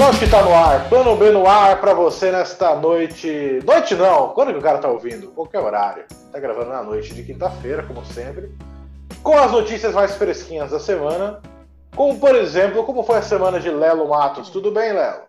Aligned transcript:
Lógico 0.00 0.24
que 0.24 0.30
tá 0.30 0.42
no 0.42 0.54
ar. 0.54 0.88
Plano 0.88 1.14
B 1.14 1.30
no 1.30 1.46
ar 1.46 1.78
pra 1.78 1.92
você 1.92 2.32
nesta 2.32 2.74
noite. 2.74 3.60
Noite 3.66 3.94
não, 3.94 4.28
quando 4.28 4.50
que 4.50 4.58
o 4.58 4.62
cara 4.62 4.78
tá 4.78 4.88
ouvindo? 4.88 5.28
Qualquer 5.32 5.58
horário. 5.58 6.04
Tá 6.32 6.40
gravando 6.40 6.70
na 6.70 6.82
noite 6.82 7.12
de 7.12 7.22
quinta-feira, 7.22 7.82
como 7.82 8.02
sempre. 8.06 8.50
Com 9.22 9.36
as 9.36 9.52
notícias 9.52 9.92
mais 9.92 10.14
fresquinhas 10.14 10.70
da 10.70 10.80
semana. 10.80 11.42
Como, 11.94 12.18
por 12.18 12.34
exemplo, 12.34 12.82
como 12.84 13.02
foi 13.02 13.18
a 13.18 13.22
semana 13.22 13.60
de 13.60 13.68
Lelo 13.68 14.08
Matos? 14.08 14.48
Tudo 14.48 14.72
bem, 14.72 14.90
Lelo? 14.94 15.24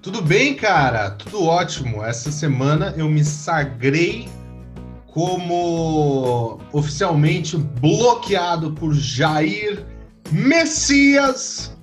Tudo 0.00 0.22
bem, 0.22 0.54
cara? 0.54 1.10
Tudo 1.10 1.44
ótimo. 1.44 2.02
Essa 2.02 2.32
semana 2.32 2.94
eu 2.96 3.10
me 3.10 3.22
sagrei 3.22 4.30
como 5.12 6.58
oficialmente 6.72 7.58
bloqueado 7.58 8.72
por 8.72 8.94
Jair 8.94 9.84
Messias 10.32 11.76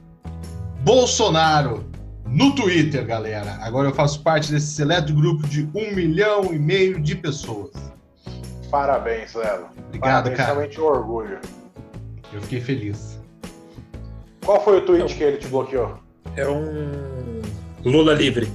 Bolsonaro 0.80 1.93
no 2.34 2.54
Twitter, 2.56 3.06
galera. 3.06 3.58
Agora 3.62 3.90
eu 3.90 3.94
faço 3.94 4.22
parte 4.24 4.52
desse 4.52 4.74
seleto 4.74 5.14
grupo 5.14 5.48
de 5.48 5.70
um 5.74 5.94
milhão 5.96 6.54
e 6.54 6.60
meio 6.60 7.00
de 7.02 7.16
pessoas. 7.16 7.72
Parabéns, 8.72 9.34
Lelo. 9.36 9.68
Obrigado, 9.88 10.00
Parabéns, 10.24 10.38
cara. 10.38 10.50
Realmente 10.54 10.82
um 10.82 10.86
orgulho. 10.86 11.40
Eu 12.34 12.42
fiquei 12.42 12.60
feliz. 12.60 13.20
Qual 14.44 14.64
foi 14.64 14.80
o 14.80 14.82
tweet 14.86 15.14
que 15.16 15.24
ele 15.24 15.38
te 15.38 15.48
bloqueou? 15.48 16.00
É 16.36 16.48
um 16.50 17.42
Lula 17.86 18.14
livre. 18.14 18.52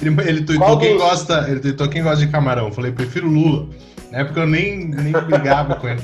Ele, 0.00 0.14
ele 0.28 0.42
tweetou 0.44 0.66
Qual 0.66 0.78
quem 0.78 0.92
dos- 0.92 1.02
gosta, 1.02 1.46
ele 1.50 1.60
tweetou 1.60 1.88
quem 1.88 2.02
gosta 2.02 2.24
de 2.24 2.30
camarão. 2.30 2.66
Eu 2.66 2.72
falei, 2.72 2.92
prefiro 2.92 3.28
Lula. 3.28 3.68
Na 4.12 4.18
época 4.18 4.40
eu 4.40 4.46
nem, 4.46 4.88
nem 4.88 5.12
brigava 5.12 5.74
com 5.76 5.88
ele. 5.88 6.02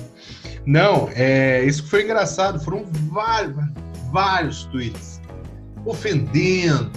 Não, 0.66 1.08
é, 1.14 1.64
isso 1.64 1.86
foi 1.86 2.04
engraçado. 2.04 2.58
Foram 2.60 2.84
vários, 3.10 3.54
vários 4.10 4.64
tweets. 4.64 5.20
Ofendendo, 5.84 6.90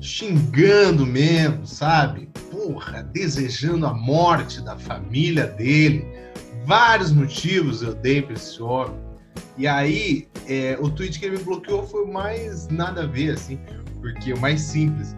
xingando 0.00 1.06
mesmo, 1.06 1.66
sabe? 1.66 2.28
Porra, 2.50 3.02
desejando 3.02 3.86
a 3.86 3.94
morte 3.94 4.60
da 4.60 4.76
família 4.76 5.46
dele. 5.46 6.04
Vários 6.64 7.12
motivos 7.12 7.82
eu 7.82 7.94
dei 7.94 8.22
pra 8.22 8.34
esse 8.34 8.60
homem. 8.60 8.96
E 9.56 9.66
aí, 9.66 10.28
é, 10.48 10.76
o 10.80 10.90
tweet 10.90 11.18
que 11.18 11.26
ele 11.26 11.38
me 11.38 11.44
bloqueou 11.44 11.86
foi 11.86 12.04
o 12.04 12.12
mais 12.12 12.68
nada 12.68 13.04
a 13.04 13.06
ver, 13.06 13.34
assim, 13.34 13.58
porque 14.00 14.32
o 14.32 14.40
mais 14.40 14.60
simples. 14.60 15.14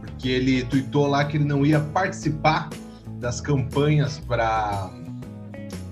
Porque 0.00 0.28
ele 0.28 0.64
tweetou 0.64 1.08
lá 1.08 1.24
que 1.24 1.36
ele 1.36 1.44
não 1.44 1.66
ia 1.66 1.80
participar 1.80 2.70
das 3.18 3.40
campanhas 3.40 4.18
para 4.18 4.90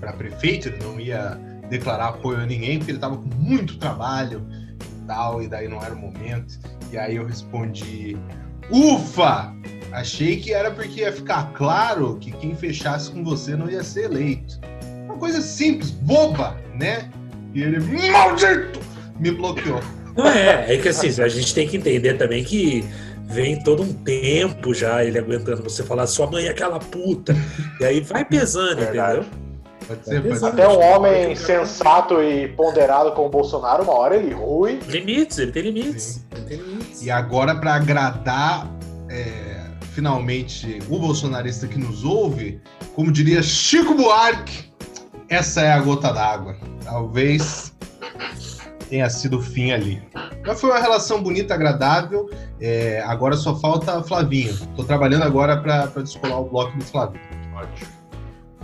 para 0.01 0.11
prefeito, 0.13 0.67
ele 0.67 0.83
não 0.83 0.99
ia 0.99 1.39
declarar 1.69 2.09
apoio 2.09 2.39
a 2.39 2.45
ninguém, 2.45 2.79
porque 2.79 2.91
ele 2.91 2.97
estava 2.97 3.15
com 3.15 3.29
muito 3.37 3.77
trabalho 3.77 4.45
e 4.81 5.07
tal, 5.07 5.41
e 5.41 5.47
daí 5.47 5.69
não 5.69 5.81
era 5.81 5.93
o 5.93 5.97
momento. 5.97 6.59
E 6.91 6.97
aí 6.97 7.15
eu 7.15 7.25
respondi: 7.25 8.17
Ufa! 8.69 9.53
Achei 9.93 10.37
que 10.37 10.53
era 10.53 10.71
porque 10.71 11.01
ia 11.01 11.11
ficar 11.11 11.51
claro 11.53 12.17
que 12.19 12.31
quem 12.31 12.55
fechasse 12.55 13.11
com 13.11 13.23
você 13.23 13.55
não 13.55 13.69
ia 13.69 13.83
ser 13.83 14.05
eleito. 14.05 14.59
Uma 15.05 15.17
coisa 15.17 15.41
simples, 15.41 15.91
boba, 15.91 16.57
né? 16.73 17.09
E 17.53 17.61
ele, 17.61 17.79
maldito! 18.11 18.79
Me 19.19 19.31
bloqueou. 19.31 19.81
Não 20.15 20.27
é, 20.27 20.73
é 20.73 20.77
que 20.77 20.89
assim, 20.89 21.21
a 21.21 21.27
gente 21.27 21.53
tem 21.53 21.67
que 21.67 21.77
entender 21.77 22.13
também 22.15 22.43
que 22.43 22.85
vem 23.27 23.61
todo 23.61 23.83
um 23.83 23.93
tempo 23.93 24.73
já 24.73 25.03
ele 25.05 25.17
aguentando 25.17 25.63
você 25.63 25.83
falar 25.83 26.07
sua 26.07 26.29
mãe 26.29 26.45
é 26.45 26.49
aquela 26.49 26.79
puta. 26.79 27.35
E 27.79 27.85
aí 27.85 28.01
vai 28.01 28.25
pesando, 28.25 28.77
Verdade. 28.77 29.19
entendeu? 29.19 29.40
Pode 29.91 30.05
ser, 30.05 30.21
pode 30.21 30.39
ser. 30.39 30.45
Até 30.45 30.67
um 30.67 30.79
homem 30.79 31.35
sensato 31.35 32.21
e 32.21 32.47
ponderado 32.49 33.11
como 33.11 33.27
o 33.27 33.29
Bolsonaro, 33.29 33.83
uma 33.83 33.93
hora 33.93 34.15
ele 34.15 34.33
rui. 34.33 34.79
Limites, 34.87 35.37
ele 35.37 35.51
tem 35.51 35.63
limites. 35.63 36.03
Sim. 36.03 36.25
Ele 36.31 36.45
tem 36.45 36.57
limites. 36.57 37.01
E 37.03 37.11
agora, 37.11 37.55
para 37.55 37.75
agradar 37.75 38.71
é, 39.09 39.65
finalmente 39.93 40.79
o 40.89 40.97
bolsonarista 40.97 41.67
que 41.67 41.77
nos 41.77 42.05
ouve, 42.05 42.61
como 42.95 43.11
diria 43.11 43.43
Chico 43.43 43.93
Buarque, 43.93 44.71
essa 45.27 45.61
é 45.61 45.71
a 45.73 45.79
gota 45.79 46.13
d'água. 46.13 46.55
Talvez 46.85 47.73
tenha 48.89 49.09
sido 49.09 49.39
o 49.39 49.41
fim 49.41 49.71
ali. 49.71 50.01
Mas 50.45 50.59
foi 50.59 50.69
uma 50.69 50.79
relação 50.79 51.21
bonita, 51.21 51.53
agradável. 51.53 52.29
é, 52.61 53.01
agora 53.05 53.35
só 53.35 53.55
falta 53.55 54.01
Flavinho. 54.03 54.55
Tô 54.75 54.83
trabalhando 54.85 55.23
agora 55.23 55.57
para 55.57 55.87
descolar 56.01 56.39
o 56.39 56.45
bloco 56.45 56.77
do 56.77 56.83
Flavinho. 56.85 57.23
Ótimo. 57.55 58.00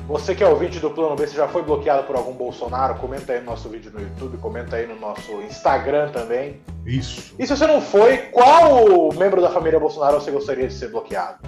Você 0.07 0.33
que 0.33 0.41
é 0.41 0.47
ouvinte 0.47 0.79
do 0.79 0.89
Plano 0.89 1.17
B, 1.17 1.27
você 1.27 1.35
já 1.35 1.49
foi 1.49 1.61
bloqueado 1.61 2.07
por 2.07 2.15
algum 2.15 2.31
Bolsonaro? 2.31 2.95
Comenta 2.95 3.33
aí 3.33 3.39
no 3.39 3.47
nosso 3.47 3.67
vídeo 3.67 3.91
no 3.93 3.99
YouTube, 3.99 4.37
comenta 4.37 4.77
aí 4.77 4.87
no 4.87 4.97
nosso 4.97 5.41
Instagram 5.41 6.09
também. 6.11 6.61
Isso. 6.85 7.35
E 7.37 7.45
se 7.45 7.55
você 7.55 7.67
não 7.67 7.81
foi, 7.81 8.17
qual 8.31 9.11
membro 9.13 9.41
da 9.41 9.49
família 9.49 9.77
Bolsonaro 9.77 10.21
você 10.21 10.31
gostaria 10.31 10.65
de 10.65 10.73
ser 10.73 10.91
bloqueado? 10.91 11.39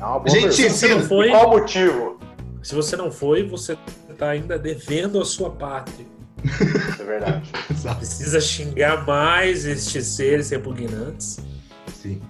É 0.00 0.04
uma 0.04 0.18
boa 0.18 0.30
Gente, 0.30 0.56
pergunta. 0.56 0.56
Se 0.56 0.70
você 0.70 0.88
não 0.88 1.02
foi, 1.02 1.28
qual 1.28 1.50
motivo? 1.50 2.18
se 2.62 2.74
você 2.74 2.96
não 2.96 3.12
foi, 3.12 3.46
você 3.46 3.76
tá 4.16 4.30
ainda 4.30 4.58
devendo 4.58 5.20
a 5.20 5.24
sua 5.26 5.50
pátria. 5.50 6.06
Isso 6.42 7.02
é 7.02 7.04
verdade. 7.04 7.50
Precisa 7.98 8.40
xingar 8.40 9.06
mais 9.06 9.66
estes 9.66 10.06
seres 10.06 10.48
repugnantes. 10.48 11.38
Sim. 11.94 12.22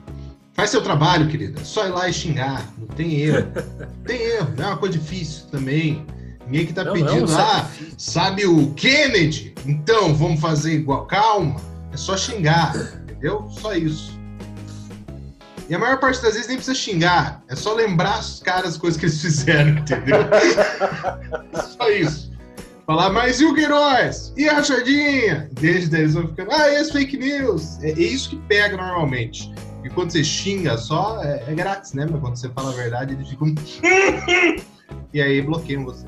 Faz 0.54 0.70
seu 0.70 0.80
trabalho, 0.80 1.28
querida. 1.28 1.60
É 1.60 1.64
Só 1.64 1.86
ir 1.86 1.90
lá 1.90 2.08
e 2.08 2.12
xingar. 2.12 2.72
Não 2.78 2.86
tem 2.86 3.20
erro. 3.20 3.48
Não 3.78 3.96
tem 4.06 4.20
erro. 4.22 4.54
Não 4.56 4.64
é 4.64 4.68
uma 4.68 4.76
coisa 4.76 4.96
difícil 4.96 5.46
também. 5.50 6.06
Ninguém 6.46 6.66
que 6.66 6.72
tá 6.72 6.84
Não, 6.84 6.92
pedindo, 6.92 7.26
não, 7.26 7.38
ah, 7.38 7.68
sabe 7.96 8.46
o 8.46 8.72
Kennedy? 8.74 9.54
Então 9.66 10.14
vamos 10.14 10.40
fazer 10.40 10.74
igual. 10.74 11.06
Calma. 11.06 11.60
É 11.92 11.96
só 11.96 12.16
xingar. 12.16 12.76
Entendeu? 13.02 13.48
Só 13.50 13.74
isso. 13.74 14.18
E 15.68 15.74
a 15.74 15.78
maior 15.78 15.98
parte 15.98 16.20
das 16.22 16.34
vezes 16.34 16.46
nem 16.46 16.56
precisa 16.56 16.76
xingar. 16.76 17.42
É 17.48 17.56
só 17.56 17.72
lembrar 17.74 18.20
os 18.20 18.40
caras 18.40 18.70
as 18.70 18.76
coisas 18.76 19.00
que 19.00 19.06
eles 19.06 19.20
fizeram, 19.22 19.70
entendeu? 19.70 20.18
só 21.76 21.90
isso. 21.90 22.32
Falar, 22.86 23.10
mas 23.10 23.40
e 23.40 23.46
o 23.46 23.54
Queiroz? 23.54 24.34
E 24.36 24.46
a 24.46 24.56
Rachadinha? 24.56 25.48
Desde 25.52 25.88
daí 25.88 26.02
eles 26.02 26.12
vão 26.12 26.28
ficando, 26.28 26.52
ah, 26.52 26.70
esse 26.70 26.92
fake 26.92 27.16
news. 27.16 27.82
É, 27.82 27.92
é 27.92 27.98
isso 27.98 28.28
que 28.28 28.36
pega 28.46 28.76
normalmente. 28.76 29.50
E 29.84 29.90
quando 29.90 30.10
você 30.10 30.24
xinga 30.24 30.78
só, 30.78 31.22
é, 31.22 31.44
é 31.46 31.54
grátis, 31.54 31.92
né? 31.92 32.08
Mas 32.10 32.18
quando 32.18 32.36
você 32.36 32.48
fala 32.48 32.70
a 32.70 32.72
verdade, 32.72 33.12
eles 33.12 33.28
ficam. 33.28 33.54
e 35.12 35.20
aí 35.20 35.42
bloqueiam 35.42 35.84
você. 35.84 36.06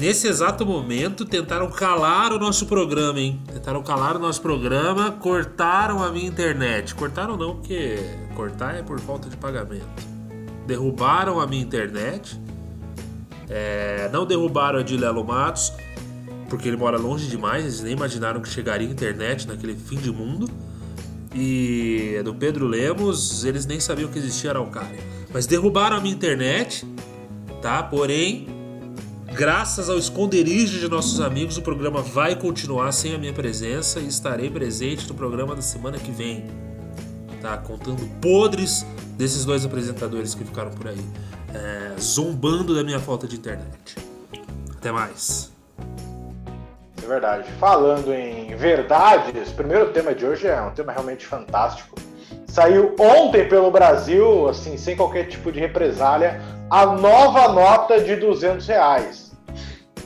Nesse 0.00 0.26
exato 0.26 0.66
momento, 0.66 1.24
tentaram 1.26 1.70
calar 1.70 2.32
o 2.32 2.38
nosso 2.38 2.66
programa, 2.66 3.20
hein? 3.20 3.40
Tentaram 3.52 3.82
calar 3.82 4.16
o 4.16 4.18
nosso 4.18 4.40
programa, 4.40 5.12
cortaram 5.12 6.02
a 6.02 6.10
minha 6.10 6.26
internet. 6.26 6.94
Cortaram 6.94 7.36
não, 7.36 7.56
porque 7.56 7.98
cortar 8.34 8.74
é 8.74 8.82
por 8.82 8.98
falta 8.98 9.28
de 9.28 9.36
pagamento. 9.36 9.86
Derrubaram 10.66 11.38
a 11.38 11.46
minha 11.46 11.62
internet. 11.62 12.40
É, 13.50 14.08
não 14.10 14.24
derrubaram 14.24 14.78
a 14.78 14.82
de 14.82 14.96
Lelo 14.96 15.22
Matos, 15.22 15.72
porque 16.48 16.68
ele 16.68 16.76
mora 16.78 16.96
longe 16.96 17.28
demais. 17.28 17.64
Eles 17.64 17.82
nem 17.82 17.92
imaginaram 17.92 18.40
que 18.40 18.48
chegaria 18.48 18.88
internet 18.88 19.46
naquele 19.46 19.76
fim 19.76 19.96
de 19.96 20.10
mundo. 20.10 20.48
E 21.34 22.20
do 22.24 22.34
Pedro 22.34 22.66
Lemos, 22.66 23.44
eles 23.44 23.66
nem 23.66 23.80
sabiam 23.80 24.08
que 24.08 24.18
existia 24.18 24.50
Araucária. 24.50 25.00
Mas 25.32 25.46
derrubaram 25.46 25.96
a 25.96 26.00
minha 26.00 26.14
internet, 26.14 26.86
tá? 27.60 27.82
Porém, 27.82 28.46
Graças 29.34 29.90
ao 29.90 29.98
esconderijo 29.98 30.78
de 30.78 30.88
nossos 30.88 31.20
amigos, 31.20 31.56
o 31.56 31.62
programa 31.62 32.00
vai 32.00 32.36
continuar 32.36 32.92
sem 32.92 33.16
a 33.16 33.18
minha 33.18 33.32
presença 33.32 33.98
e 33.98 34.06
estarei 34.06 34.48
presente 34.48 35.08
no 35.08 35.14
programa 35.14 35.56
da 35.56 35.62
semana 35.62 35.98
que 35.98 36.12
vem. 36.12 36.46
Tá? 37.42 37.56
Contando 37.56 38.08
podres 38.20 38.86
desses 39.18 39.44
dois 39.44 39.64
apresentadores 39.64 40.36
que 40.36 40.44
ficaram 40.44 40.70
por 40.70 40.86
aí, 40.86 41.04
é, 41.52 42.00
zombando 42.00 42.76
da 42.76 42.84
minha 42.84 43.00
falta 43.00 43.26
de 43.26 43.34
internet. 43.34 43.96
Até 44.76 44.92
mais. 44.92 45.53
É 47.04 47.06
verdade. 47.06 47.50
Falando 47.60 48.14
em 48.14 48.56
verdades, 48.56 49.50
o 49.50 49.54
primeiro 49.54 49.90
tema 49.90 50.14
de 50.14 50.24
hoje 50.24 50.48
é 50.48 50.58
um 50.62 50.70
tema 50.70 50.90
realmente 50.90 51.26
fantástico. 51.26 51.96
Saiu 52.46 52.96
ontem 52.98 53.46
pelo 53.46 53.70
Brasil, 53.70 54.48
assim, 54.48 54.78
sem 54.78 54.96
qualquer 54.96 55.24
tipo 55.24 55.52
de 55.52 55.60
represália, 55.60 56.40
a 56.70 56.86
nova 56.86 57.48
nota 57.48 58.00
de 58.00 58.16
200 58.16 58.66
reais. 58.66 59.36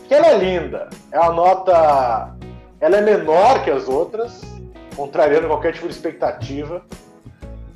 Que 0.09 0.15
ela 0.15 0.27
é 0.27 0.39
linda. 0.39 0.89
É 1.13 1.21
uma 1.21 1.33
nota... 1.33 2.35
Ela 2.81 2.97
é 2.97 3.01
menor 3.01 3.63
que 3.63 3.71
as 3.71 3.89
outras, 3.89 4.41
contrariando 4.97 5.47
qualquer 5.47 5.73
tipo 5.73 5.87
de 5.87 5.95
expectativa. 5.95 6.83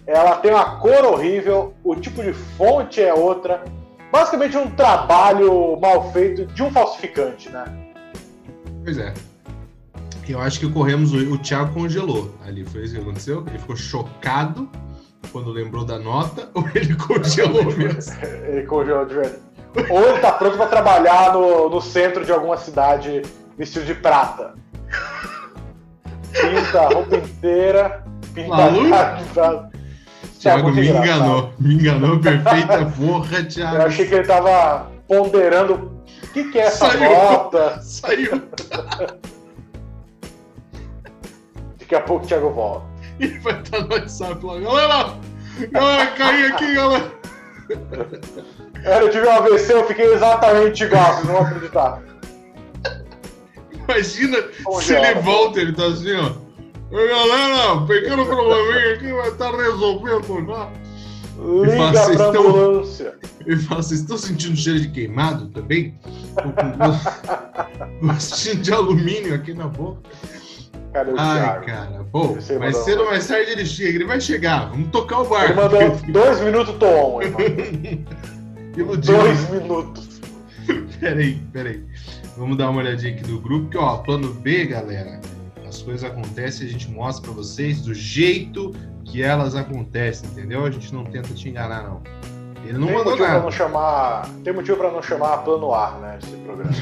Ela 0.05 0.37
tem 0.37 0.51
uma 0.51 0.81
cor 0.81 1.05
horrível, 1.05 1.75
o 1.85 1.95
tipo 1.95 2.25
de 2.25 2.33
fonte 2.33 3.01
é 3.01 3.15
outra. 3.15 3.63
Basicamente 4.11 4.57
um 4.57 4.71
trabalho 4.71 5.79
mal 5.81 6.11
feito 6.11 6.45
de 6.47 6.63
um 6.63 6.73
falsificante, 6.73 7.49
né? 7.51 7.82
Pois 8.85 8.99
é. 8.99 9.13
Eu 10.29 10.41
acho 10.41 10.61
que 10.61 10.71
corremos, 10.71 11.13
o, 11.13 11.17
o 11.33 11.39
Thiago 11.39 11.73
congelou 11.75 12.35
ali. 12.47 12.65
Foi 12.65 12.85
isso 12.85 12.95
que 12.95 13.01
aconteceu? 13.01 13.45
Ele 13.49 13.59
ficou 13.59 13.77
chocado 13.77 14.69
quando 15.31 15.51
lembrou 15.51 15.85
da 15.85 15.99
nota 15.99 16.49
ou 16.55 16.65
ele 16.75 16.95
congelou 16.95 17.65
mesmo? 17.65 18.15
Ele 18.49 18.63
congelou 18.67 19.07
de 19.07 19.15
verdade. 19.15 19.39
Ou 19.89 20.03
ele 20.03 20.19
tá 20.19 20.33
pronto 20.33 20.59
pra 20.59 20.67
trabalhar 20.67 21.33
no, 21.33 21.71
no 21.71 21.81
centro 21.81 22.27
de 22.27 22.31
alguma 22.31 22.59
cidade 22.59 23.23
vestido 23.57 23.87
de 23.87 23.95
prata. 23.95 24.55
puta, 26.35 26.81
a 26.81 26.89
roupa 26.89 27.17
inteira 27.17 28.05
pintada 28.35 29.17
de 29.17 29.25
fralda. 29.31 29.71
Thiago 30.39 30.73
me 30.73 30.83
engraçado. 30.83 31.05
enganou. 31.05 31.53
Me 31.59 31.75
enganou, 31.75 32.19
perfeita 32.19 32.93
porra, 32.97 33.45
Thiago. 33.45 33.77
Eu 33.77 33.83
achei 33.83 34.07
que 34.07 34.15
ele 34.15 34.27
tava 34.27 34.91
ponderando 35.07 35.92
o 36.33 36.35
que, 36.35 36.45
que 36.45 36.59
é 36.59 36.63
essa 36.63 36.91
Saiu. 36.91 37.11
nota. 37.11 37.83
Saiu. 37.83 38.43
Daqui 41.79 41.95
a 41.95 42.01
pouco 42.01 42.25
o 42.25 42.27
Thiago 42.29 42.51
volta. 42.51 42.87
Ele 43.21 43.39
vai 43.41 43.61
estar 43.61 43.83
no 43.83 43.95
WhatsApp 43.95 44.47
lá. 44.47 44.59
Galera, 44.59 45.19
galera, 45.71 46.07
caí 46.13 46.47
aqui, 46.47 46.75
galera. 46.75 47.13
Eu 49.01 49.11
tive 49.11 49.27
um 49.27 49.31
AVC, 49.31 49.75
eu 49.75 49.87
fiquei 49.87 50.15
exatamente 50.15 50.85
igual, 50.85 51.13
vocês 51.13 51.27
não 51.27 51.35
vão 51.35 51.43
acreditar. 51.43 52.03
Imagina 53.73 54.39
se 54.81 54.95
ele 54.95 55.15
volta, 55.21 55.61
ele 55.61 55.73
tá 55.75 55.87
assim, 55.87 56.17
ó. 56.17 56.33
Oi, 56.91 57.09
galera, 57.09 57.87
pequeno 57.87 58.25
probleminha 58.25 58.95
aqui 58.95 59.13
vai 59.13 59.29
estar 59.29 59.51
tá 59.51 59.57
resolvendo 59.57 60.47
já. 60.47 60.71
Liga 61.39 61.77
fala, 61.77 61.93
pra 61.93 62.13
estão... 62.13 62.47
ambulância. 62.47 63.19
Fala, 63.69 63.83
vocês 63.83 64.01
estão 64.01 64.17
sentindo 64.17 64.57
cheiro 64.57 64.81
de 64.81 64.89
queimado 64.89 65.49
também? 65.49 65.99
Gostinho 68.03 68.57
de 68.63 68.73
alumínio 68.73 69.35
aqui 69.35 69.55
na 69.55 69.69
boca. 69.69 70.01
O 70.95 71.15
Ai, 71.19 71.65
cara. 71.65 72.05
Bom, 72.13 72.37
mais 72.59 72.77
cedo 72.77 73.01
ou 73.03 73.11
mais 73.11 73.27
tarde 73.27 73.51
ele 73.53 73.65
chega, 73.65 73.97
ele 73.97 74.05
vai 74.05 74.21
chegar. 74.21 74.69
Vamos 74.71 74.91
tocar 74.91 75.21
o 75.21 75.25
barco. 75.29 75.53
Ele 75.53 75.61
mandou 75.61 76.13
dois 76.13 76.41
minutos, 76.43 76.75
tô 76.79 76.87
on. 76.87 77.23
Iludido. 78.77 79.13
Dois 79.19 79.51
minutos. 79.51 80.21
peraí, 81.01 81.35
peraí. 81.53 81.83
Vamos 82.37 82.57
dar 82.57 82.71
uma 82.71 82.81
olhadinha 82.81 83.15
aqui 83.15 83.23
do 83.23 83.41
grupo, 83.41 83.69
que 83.71 83.79
ó, 83.79 83.99
plano 83.99 84.33
B, 84.35 84.67
galera. 84.67 85.21
As 85.67 85.81
coisas 85.81 86.05
acontecem, 86.05 86.67
a 86.67 86.71
gente 86.71 86.91
mostra 86.91 87.25
para 87.25 87.33
vocês 87.33 87.81
do 87.81 87.95
jeito 87.95 88.73
que 89.05 89.23
elas 89.23 89.55
acontecem, 89.55 90.29
entendeu? 90.31 90.65
A 90.65 90.71
gente 90.71 90.93
não 90.95 91.05
tenta 91.05 91.33
te 91.35 91.49
enganar, 91.49 91.85
não. 91.85 92.03
Ele 92.65 92.79
não 92.79 92.87
tem 92.87 92.97
mandou 92.97 93.13
motivo 93.13 93.29
nada. 93.29 93.35
Pra 93.35 93.43
não 93.43 93.51
chamar, 93.51 94.29
tem 94.45 94.53
motivo 94.53 94.77
para 94.77 94.91
não 94.91 95.03
chamar 95.03 95.39
plano 95.39 95.75
A, 95.75 95.91
né, 95.99 96.19
esse 96.23 96.37
programa. 96.37 96.73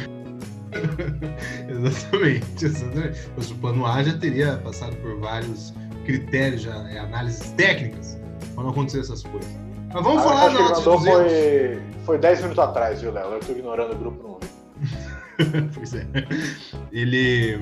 exatamente, 1.69 2.65
exatamente. 2.65 3.31
Mas 3.37 3.51
o 3.51 3.55
plano 3.57 3.87
A 3.87 4.03
já 4.03 4.19
teria 4.19 4.57
passado 4.59 4.95
por 4.97 5.19
vários 5.19 5.75
critérios, 6.05 6.63
já, 6.63 6.75
é, 6.91 6.99
análises 6.99 7.51
técnicas, 7.53 8.19
para 8.55 8.65
não 8.65 8.71
acontecer 8.71 9.01
essas 9.01 9.23
coisas. 9.23 9.51
Mas 9.93 10.05
vamos 10.05 10.23
ah, 10.23 10.29
falar 10.29 10.49
da 10.49 10.61
nota 10.61 10.79
de 10.79 10.85
200. 10.85 11.13
Foi, 11.13 11.83
foi 12.05 12.19
10 12.19 12.41
minutos 12.43 12.59
atrás, 12.63 13.01
viu, 13.01 13.13
Léo? 13.13 13.33
Eu 13.33 13.41
tô 13.41 13.53
ignorando 13.53 13.93
o 13.93 13.99
grupo 13.99 14.23
no 14.23 14.41
pois 15.75 15.95
é. 15.95 16.07
Ele. 16.93 17.59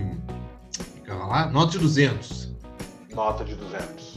Calma 1.04 1.26
lá, 1.26 1.46
nota 1.46 1.72
de 1.72 1.78
200. 1.78 2.54
Nota 3.14 3.44
de 3.44 3.54
200. 3.54 4.07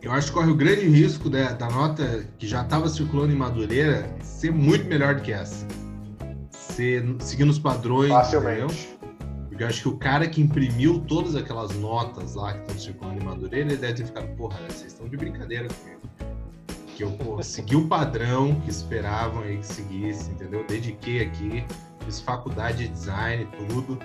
Eu 0.00 0.12
acho 0.12 0.28
que 0.28 0.32
corre 0.32 0.50
o 0.50 0.54
grande 0.54 0.88
risco 0.88 1.28
da, 1.28 1.52
da 1.52 1.68
nota 1.68 2.24
que 2.38 2.46
já 2.46 2.62
estava 2.62 2.88
circulando 2.88 3.32
em 3.32 3.36
Madureira 3.36 4.08
ser 4.22 4.52
muito 4.52 4.86
melhor 4.86 5.16
do 5.16 5.22
que 5.22 5.32
essa. 5.32 5.66
Ser, 6.50 7.04
seguindo 7.20 7.50
os 7.50 7.58
padrões. 7.58 8.10
Facilmente. 8.10 8.96
Porque 9.48 9.64
eu 9.64 9.66
acho 9.66 9.82
que 9.82 9.88
o 9.88 9.96
cara 9.96 10.28
que 10.28 10.40
imprimiu 10.40 11.00
todas 11.00 11.34
aquelas 11.34 11.74
notas 11.76 12.34
lá 12.34 12.52
que 12.52 12.60
estão 12.60 12.78
circulando 12.78 13.20
em 13.20 13.24
Madureira, 13.24 13.70
ele 13.70 13.76
deve 13.76 13.94
ter 13.94 14.06
ficado, 14.06 14.28
porra, 14.36 14.58
vocês 14.68 14.92
estão 14.92 15.08
de 15.08 15.16
brincadeira 15.16 15.66
comigo. 15.66 16.00
Que 16.96 17.02
eu 17.02 17.10
pô, 17.12 17.42
segui 17.42 17.74
o 17.74 17.88
padrão 17.88 18.60
que 18.60 18.70
esperavam 18.70 19.42
aí 19.42 19.58
que 19.58 19.66
seguisse, 19.66 20.30
entendeu? 20.30 20.64
Dediquei 20.66 21.22
aqui 21.22 21.64
fiz 22.08 22.20
faculdade 22.20 22.78
de 22.78 22.88
design, 22.88 23.46
tudo. 23.68 23.98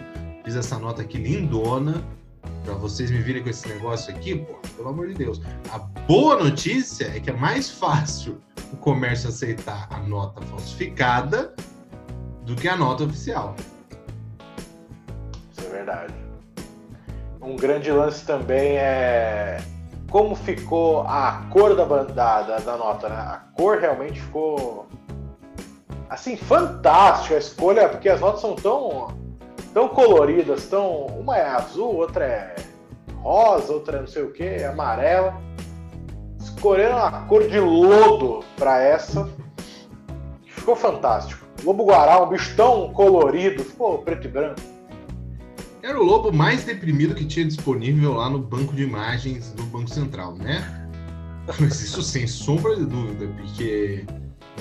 Fiz 0.44 0.56
essa 0.56 0.78
nota 0.78 1.02
aqui 1.02 1.18
lindona. 1.18 2.04
Pra 2.64 2.74
vocês 2.76 3.12
me 3.12 3.20
virem 3.20 3.44
com 3.44 3.50
esse 3.50 3.68
negócio 3.68 4.14
aqui, 4.16 4.36
pô, 4.36 4.56
pelo 4.78 4.90
amor 4.90 5.08
de 5.08 5.16
Deus. 5.16 5.42
A 5.72 5.80
boa 5.80 6.42
notícia 6.42 7.12
é 7.16 7.20
que 7.20 7.30
é 7.30 7.34
mais 7.34 7.70
fácil 7.70 8.42
o 8.72 8.78
comércio 8.78 9.30
aceitar 9.30 9.88
a 9.92 10.00
nota 10.00 10.42
falsificada 10.44 11.54
do 12.44 12.56
que 12.56 12.68
a 12.68 12.76
nota 12.76 13.04
oficial. 13.04 13.56
Isso 15.52 15.68
é 15.68 15.70
verdade. 15.70 16.14
Um 17.42 17.56
grande 17.56 17.92
lance 17.92 18.26
também 18.26 18.78
é 18.78 19.62
como 20.10 20.36
ficou 20.36 21.02
a 21.02 21.44
cor 21.50 21.76
da, 21.76 21.86
da, 21.86 22.60
da 22.60 22.78
nota, 22.78 23.10
né? 23.10 23.16
A 23.16 23.42
cor 23.56 23.80
realmente 23.80 24.22
ficou 24.22 24.88
assim, 26.10 26.38
fantástica 26.38 27.34
a 27.36 27.40
escolha, 27.40 27.90
porque 27.90 28.08
as 28.08 28.22
notas 28.22 28.40
são 28.40 28.56
tão, 28.56 29.08
tão 29.74 29.90
coloridas, 29.90 30.68
tão. 30.68 31.08
Uma 31.08 31.38
é 31.38 31.48
azul, 31.48 31.96
outra 31.96 32.26
é 32.26 32.56
rosa, 33.22 33.74
outra 33.74 33.98
é 33.98 34.02
não 34.02 34.08
sei 34.08 34.24
o 34.24 34.32
que, 34.32 34.44
é 34.44 34.68
amarela. 34.68 35.42
Escolheram 36.40 36.98
a 36.98 37.12
cor 37.22 37.48
de 37.48 37.60
lodo 37.60 38.44
para 38.58 38.82
essa. 38.82 39.30
Ficou 40.46 40.76
fantástico. 40.76 41.46
Lobo 41.64 41.86
Guará, 41.86 42.22
um 42.22 42.30
bicho 42.30 42.56
tão 42.56 42.92
colorido, 42.94 43.64
ficou 43.64 44.00
preto 44.00 44.28
e 44.28 44.30
branco. 44.30 44.62
Era 45.82 46.00
o 46.00 46.04
lobo 46.04 46.32
mais 46.32 46.64
deprimido 46.64 47.14
que 47.16 47.26
tinha 47.26 47.46
disponível 47.46 48.14
lá 48.14 48.30
no 48.30 48.40
banco 48.40 48.74
de 48.74 48.84
imagens 48.84 49.52
do 49.52 49.64
Banco 49.64 49.90
Central, 49.90 50.36
né? 50.36 50.90
Mas 51.60 51.82
isso 51.82 52.02
sem 52.02 52.26
sombra 52.26 52.76
de 52.76 52.86
dúvida, 52.86 53.28
porque 53.36 54.06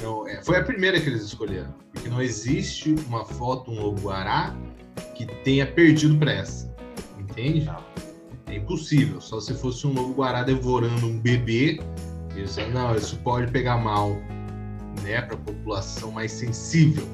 não, 0.03 0.27
é, 0.27 0.43
foi 0.43 0.57
a 0.57 0.65
primeira 0.65 1.01
que 1.01 1.09
eles 1.09 1.23
escolheram. 1.23 1.73
Porque 1.93 2.09
não 2.09 2.21
existe 2.21 2.95
uma 3.07 3.25
foto, 3.25 3.71
um 3.71 3.81
lobo-guará, 3.81 4.57
que 5.15 5.27
tenha 5.45 5.67
perdido 5.67 6.17
para 6.19 6.33
essa. 6.33 6.73
Entende? 7.19 7.71
É 8.47 8.57
impossível. 8.57 9.21
Só 9.21 9.41
se 9.41 9.55
fosse 9.55 9.87
um 9.87 9.93
lobo-guará 9.93 10.43
devorando 10.43 11.07
um 11.07 11.19
bebê. 11.19 11.81
Isso, 12.37 12.61
não, 12.71 12.95
isso 12.95 13.17
pode 13.19 13.51
pegar 13.51 13.77
mal 13.77 14.17
né, 15.03 15.23
para 15.23 15.35
a 15.35 15.39
população 15.39 16.11
mais 16.13 16.33
sensível. 16.33 17.07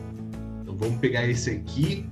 Então 0.62 0.76
vamos 0.76 0.98
pegar 0.98 1.26
esse 1.26 1.50
aqui 1.50 2.06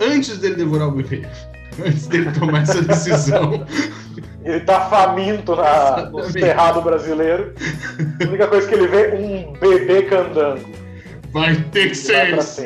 antes 0.00 0.38
dele 0.38 0.56
devorar 0.56 0.88
o 0.88 0.92
bebê. 0.92 1.26
Antes 1.84 2.08
dele 2.08 2.32
tomar 2.32 2.62
essa 2.62 2.82
decisão. 2.82 3.64
Ele 4.42 4.58
tá 4.60 4.88
faminto 4.88 5.54
na, 5.54 6.10
no 6.10 6.24
cerrado 6.24 6.82
brasileiro. 6.82 7.54
A 8.20 8.24
única 8.24 8.48
coisa 8.48 8.66
que 8.66 8.74
ele 8.74 8.88
vê 8.88 9.14
um 9.14 9.52
bebê 9.52 10.02
cantando. 10.02 10.66
Vai 11.30 11.54
ter 11.70 11.90
que 11.90 11.94
ser 11.94 12.36
isso. 12.36 12.62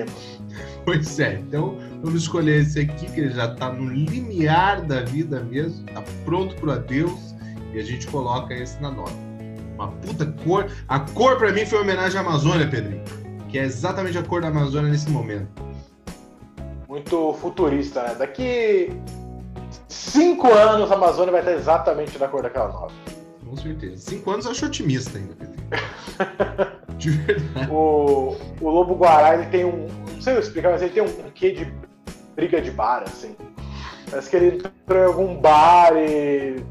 Pois 0.86 1.20
é, 1.20 1.34
então 1.34 1.76
vamos 2.02 2.22
escolher 2.22 2.62
esse 2.62 2.80
aqui, 2.80 3.06
que 3.06 3.20
ele 3.20 3.30
já 3.30 3.54
tá 3.54 3.72
no 3.72 3.88
limiar 3.88 4.82
da 4.82 5.00
vida 5.02 5.40
mesmo, 5.40 5.86
tá 5.86 6.02
pronto 6.24 6.54
pro 6.56 6.72
adeus, 6.72 7.34
e 7.72 7.78
a 7.78 7.82
gente 7.82 8.06
coloca 8.08 8.52
esse 8.52 8.80
na 8.82 8.90
nota. 8.90 9.14
Uma 9.76 9.88
puta 9.88 10.26
cor. 10.44 10.70
A 10.88 11.00
cor 11.00 11.38
para 11.38 11.52
mim 11.52 11.64
foi 11.64 11.78
uma 11.78 11.84
homenagem 11.84 12.18
à 12.18 12.20
Amazônia, 12.20 12.68
Pedrinho, 12.68 13.02
que 13.48 13.58
é 13.58 13.62
exatamente 13.62 14.18
a 14.18 14.22
cor 14.22 14.42
da 14.42 14.48
Amazônia 14.48 14.90
nesse 14.90 15.08
momento. 15.08 15.62
Muito 16.88 17.32
futurista, 17.34 18.02
né? 18.02 18.14
Daqui 18.16 18.92
cinco 19.88 20.52
anos 20.52 20.90
a 20.90 20.94
Amazônia 20.94 21.32
vai 21.32 21.40
estar 21.40 21.52
exatamente 21.52 22.18
da 22.18 22.28
cor 22.28 22.42
daquela 22.42 22.68
nova. 22.68 22.92
Com 23.48 23.56
certeza. 23.56 23.96
Cinco 23.96 24.30
anos 24.30 24.44
eu 24.44 24.50
acho 24.50 24.66
otimista 24.66 25.18
ainda, 25.18 25.34
De 26.98 27.10
verdade. 27.10 27.70
O, 27.70 28.36
o 28.60 28.70
Lobo 28.70 28.94
Guará, 28.94 29.34
ele 29.34 29.46
tem 29.46 29.64
um. 29.64 29.86
Não 30.12 30.20
sei 30.20 30.38
explicar, 30.38 30.70
mas 30.70 30.82
ele 30.82 30.92
tem 30.92 31.02
um 31.02 31.30
quê 31.34 31.52
de 31.52 31.72
briga 32.34 32.60
de 32.60 32.70
bar, 32.70 33.04
assim. 33.06 33.36
Parece 34.10 34.28
que 34.30 34.36
ele 34.36 34.56
entrou 34.56 35.02
em 35.02 35.06
algum 35.06 35.36
bar 35.36 35.92
e 35.96 36.62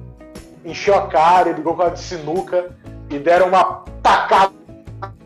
encheu 0.63 0.95
a 0.95 1.07
cara 1.07 1.49
e 1.49 1.53
ligou 1.53 1.75
com 1.75 1.83
a 1.83 1.89
de 1.89 1.99
sinuca 1.99 2.75
e 3.09 3.17
deram 3.17 3.47
uma 3.47 3.83
tacada 4.03 4.53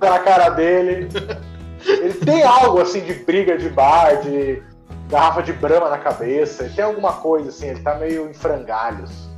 na 0.02 0.20
cara 0.20 0.50
dele. 0.50 1.10
Ele 1.86 2.14
tem 2.14 2.44
algo 2.44 2.82
assim 2.82 3.02
de 3.02 3.14
briga 3.14 3.58
de 3.58 3.70
bar, 3.70 4.22
de 4.22 4.62
garrafa 5.10 5.44
de 5.44 5.54
brama 5.54 5.90
na 5.90 5.98
cabeça. 5.98 6.64
Ele 6.64 6.74
tem 6.74 6.86
alguma 6.86 7.14
coisa 7.14 7.50
assim, 7.50 7.68
ele 7.68 7.82
tá 7.82 7.96
meio 7.96 8.30
em 8.30 8.34
frangalhos. 8.34 9.30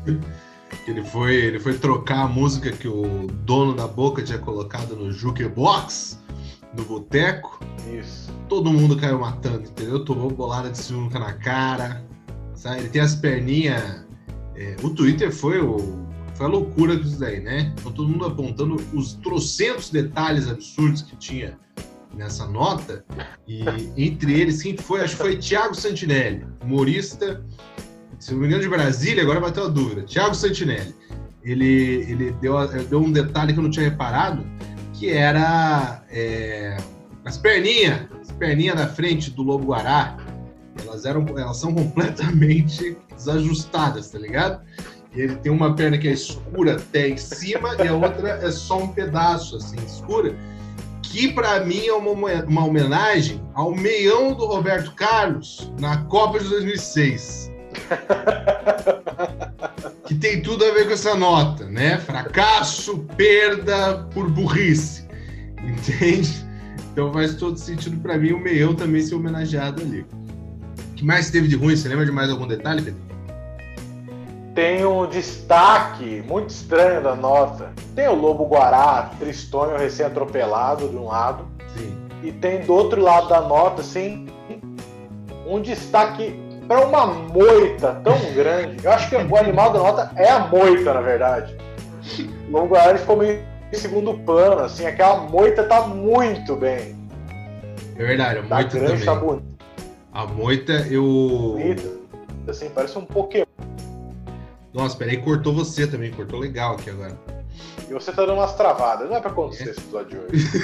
Ele 0.88 1.04
foi, 1.04 1.36
ele 1.36 1.60
foi 1.60 1.78
trocar 1.78 2.22
a 2.22 2.28
música 2.28 2.72
que 2.72 2.88
o 2.88 3.28
dono 3.28 3.74
da 3.74 3.88
boca 3.88 4.24
tinha 4.24 4.38
colocado 4.40 4.96
no 4.96 5.12
jukebox, 5.12 6.18
no 6.76 6.84
boteco. 6.86 7.60
Isso. 7.94 8.32
Todo 8.50 8.72
mundo 8.72 8.98
caiu 8.98 9.20
matando, 9.20 9.70
entendeu? 9.70 10.04
Tomou 10.04 10.30
bolada 10.30 10.70
de 10.70 10.78
sinuca 10.78 11.20
na 11.20 11.34
cara. 11.34 12.04
Sabe? 12.56 12.80
Ele 12.80 12.90
tem 12.90 13.02
as 13.02 13.16
perninhas. 13.16 14.06
É, 14.56 14.76
o 14.82 14.90
Twitter 14.90 15.32
foi, 15.32 15.62
o, 15.62 15.78
foi 16.34 16.46
a 16.46 16.50
loucura 16.50 16.98
disso 16.98 17.20
daí, 17.20 17.40
né? 17.40 17.74
Então 17.80 17.92
todo 17.92 18.10
mundo 18.10 18.26
apontando 18.26 18.76
os 18.94 19.14
trocentos 19.14 19.90
detalhes 19.90 20.50
absurdos 20.50 21.04
que 21.04 21.16
tinha 21.16 21.58
nessa 22.16 22.48
nota, 22.48 23.06
e 23.48 23.64
entre 23.96 24.34
eles, 24.34 24.64
quem 24.64 24.76
foi? 24.76 25.02
Acho 25.02 25.16
que 25.16 25.22
foi 25.22 25.38
Tiago 25.38 25.76
Santinelli, 25.76 26.48
humorista, 26.64 27.46
se 28.20 28.32
não 28.32 28.40
me 28.40 28.48
engano, 28.48 28.64
de 28.64 28.70
Brasília, 28.70 29.22
agora 29.22 29.40
bateu 29.40 29.66
a 29.66 29.70
dúvida. 29.70 30.02
Tiago 30.02 30.34
Santinelli. 30.34 30.96
Ele, 31.44 32.06
ele 32.10 32.32
deu, 32.42 32.56
deu 32.90 33.00
um 33.00 33.12
detalhe 33.12 33.54
que 33.54 33.60
eu 33.60 33.64
não 33.64 33.70
tinha 33.70 33.90
reparado, 33.90 34.44
que 34.98 35.12
era 35.12 36.02
é, 36.10 36.76
as 37.24 37.38
perninhas, 37.38 38.08
as 38.20 38.32
perninhas 38.32 38.76
da 38.76 38.88
frente 38.88 39.32
do 39.32 39.44
Lobo 39.44 39.68
Guará. 39.68 40.18
Elas, 40.82 41.06
eram, 41.06 41.26
elas 41.38 41.58
são 41.58 41.74
completamente 41.74 42.98
desajustadas, 43.16 44.10
tá 44.10 44.20
ligado? 44.20 44.62
E 45.16 45.22
ele 45.22 45.36
tem 45.38 45.52
uma 45.52 45.76
perna 45.76 45.98
que 45.98 46.08
é 46.08 46.12
escura 46.12 46.76
até 46.76 47.10
em 47.10 47.18
cima 47.18 47.76
e 47.84 47.88
a 47.88 47.94
outra 47.94 48.40
é 48.42 48.52
só 48.52 48.80
um 48.80 48.88
pedaço, 48.88 49.58
assim, 49.58 49.78
escura. 49.86 50.36
Que 51.02 51.32
para 51.32 51.62
mim 51.62 51.86
é 51.86 51.94
uma, 51.94 52.12
uma 52.44 52.66
homenagem 52.66 53.42
ao 53.54 53.74
meião 53.74 54.34
do 54.34 54.46
Roberto 54.46 54.94
Carlos 54.94 55.72
na 55.80 56.04
Copa 56.04 56.40
de 56.40 56.50
2006. 56.50 57.52
que 60.06 60.16
tem 60.16 60.42
tudo 60.42 60.66
a 60.66 60.72
ver 60.72 60.88
com 60.88 60.94
essa 60.94 61.16
nota, 61.16 61.66
né? 61.66 61.98
Fracasso, 61.98 63.00
perda 63.16 64.08
por 64.14 64.30
burrice. 64.30 65.06
Entende? 65.64 66.46
Então 66.92 67.12
faz 67.12 67.36
todo 67.36 67.58
sentido 67.58 67.98
para 68.02 68.18
mim 68.18 68.32
o 68.32 68.40
meião 68.40 68.74
também 68.74 69.02
ser 69.02 69.16
homenageado 69.16 69.82
ali. 69.82 70.06
O 70.92 70.94
que 70.96 71.06
mais 71.06 71.30
teve 71.30 71.48
de 71.48 71.56
ruim? 71.56 71.76
Você 71.76 71.88
lembra 71.88 72.06
de 72.06 72.12
mais 72.12 72.30
algum 72.30 72.48
detalhe, 72.48 72.82
Pedro? 72.82 73.08
Tem 74.56 74.84
um 74.84 75.08
destaque 75.08 76.24
muito 76.28 76.50
estranho 76.50 77.04
da 77.04 77.16
nota. 77.16 77.72
Tem 77.94 78.08
o 78.08 78.16
Lobo 78.16 78.48
Guará, 78.48 79.12
tristonho, 79.20 79.78
recém-atropelado 79.78 80.90
de 80.90 80.96
um 80.96 81.06
lado. 81.06 81.46
Sim. 81.78 81.96
E 82.24 82.32
tem 82.32 82.62
do 82.62 82.74
outro 82.74 83.00
lado 83.00 83.30
da 83.30 83.42
nota, 83.42 83.82
assim, 83.82 84.26
um 85.46 85.62
destaque 85.62 86.47
para 86.68 86.86
uma 86.86 87.06
moita 87.08 88.02
tão 88.04 88.18
grande. 88.34 88.84
Eu 88.84 88.92
acho 88.92 89.10
que 89.10 89.16
o 89.16 89.38
animal 89.38 89.72
da 89.74 89.80
nota 89.80 90.12
é 90.16 90.30
a 90.30 90.40
moita, 90.40 90.94
na 90.94 91.02
verdade. 91.02 91.56
O 92.48 92.52
Lobo 92.52 92.68
Guará 92.74 92.98
ficou 92.98 93.18
meio 93.18 93.44
em 93.72 93.76
segundo 93.76 94.14
plano, 94.20 94.62
assim, 94.62 94.86
aquela 94.86 95.18
moita 95.18 95.64
tá 95.64 95.82
muito 95.82 96.56
bem. 96.56 96.96
É 97.98 98.06
verdade, 98.06 98.40
a 98.40 98.44
Tá 98.44 98.56
moita 98.56 98.80
grande, 98.80 99.06
também. 99.06 99.06
tá 99.06 99.16
bonita, 99.16 99.46
A 100.14 100.26
moita, 100.26 100.74
eu. 100.90 101.58
assim, 102.48 102.70
parece 102.70 102.98
um 102.98 103.06
Pokémon. 103.06 103.46
Nossa, 104.74 104.96
peraí, 104.96 105.18
cortou 105.18 105.54
você 105.54 105.88
também, 105.88 106.12
cortou 106.12 106.40
legal 106.40 106.76
aqui 106.76 106.90
agora. 106.90 107.18
E 107.90 107.94
você 107.94 108.12
tá 108.12 108.22
dando 108.22 108.34
umas 108.36 108.54
travadas. 108.54 109.10
Não 109.10 109.16
é 109.18 109.20
pra 109.22 109.32
acontecer 109.32 109.70
esse 109.72 109.80
episódio 109.80 110.10
de 110.30 110.36
hoje. 110.38 110.62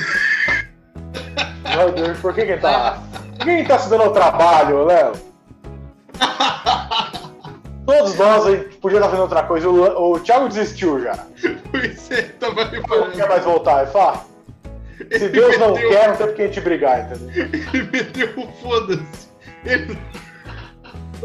Meu 1.75 1.91
Deus, 1.91 2.19
por 2.19 2.33
que 2.33 2.45
quem 2.45 2.59
tá. 2.59 3.01
Que 3.39 3.45
quem 3.45 3.65
tá 3.65 3.79
se 3.79 3.89
dando 3.89 4.03
ao 4.03 4.11
trabalho, 4.13 4.85
Léo? 4.85 5.13
Todos 7.85 8.15
nós 8.17 8.47
a 8.47 8.51
gente 8.51 8.77
podia 8.77 8.97
estar 8.97 9.09
fazendo 9.09 9.23
outra 9.23 9.43
coisa. 9.43 9.69
O, 9.69 10.13
o 10.13 10.19
Thiago 10.19 10.47
desistiu 10.47 11.01
já. 11.01 11.17
Pois 11.71 12.11
é, 12.11 12.21
tava 12.39 12.65
Não 12.65 13.11
quer 13.11 13.27
mais 13.27 13.43
voltar. 13.43 13.81
Ele 13.81 13.91
fala, 13.91 14.13
"Ah, 14.13 14.33
se 15.11 15.29
Deus 15.29 15.57
não 15.57 15.73
quer, 15.73 16.09
não 16.09 16.15
tem 16.15 16.27
por 16.27 16.35
que 16.35 16.41
a 16.43 16.45
gente 16.45 16.61
brigar, 16.61 17.11
entendeu? 17.11 17.49
Ele 17.73 17.89
meteu 17.91 18.29
o 18.37 18.47
foda-se. 18.61 19.27
Ele... 19.65 19.97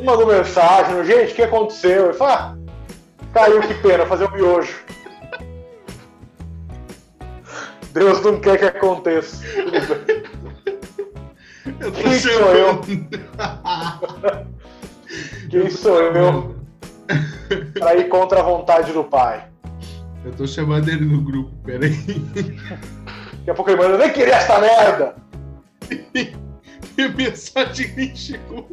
Mandou 0.02 0.26
mensagem, 0.26 1.04
gente, 1.04 1.32
o 1.32 1.34
que 1.34 1.42
aconteceu? 1.42 2.06
Ele 2.06 2.14
fala, 2.14 2.34
ah, 2.34 2.56
caiu, 3.34 3.60
que 3.60 3.74
pena, 3.74 4.06
fazer 4.06 4.28
um 4.28 4.32
miojo. 4.32 4.74
Deus 7.92 8.22
não 8.22 8.40
quer 8.40 8.58
que 8.58 8.64
aconteça. 8.64 9.44
Eu 11.80 11.92
tô 11.92 12.00
Quem 12.02 12.18
sou 12.18 12.54
eu? 12.54 12.80
Quem 15.50 15.70
sou 15.70 16.00
eu 16.00 16.56
pra 17.78 17.96
ir 17.96 18.08
contra 18.08 18.40
a 18.40 18.42
vontade 18.42 18.92
do 18.92 19.04
pai? 19.04 19.48
Eu 20.24 20.32
tô 20.32 20.46
chamando 20.46 20.88
ele 20.88 21.04
no 21.04 21.20
grupo, 21.22 21.50
peraí. 21.64 21.92
Daqui 21.96 23.50
a 23.50 23.54
pouco 23.54 23.70
ele 23.70 23.80
manda, 23.80 23.94
eu 23.94 23.98
nem 23.98 24.12
queria 24.12 24.34
essa 24.34 24.60
merda! 24.60 25.14
E 26.98 27.02
a 27.02 27.08
mensagem 27.08 27.92
nem 27.96 28.14
chegou. 28.14 28.68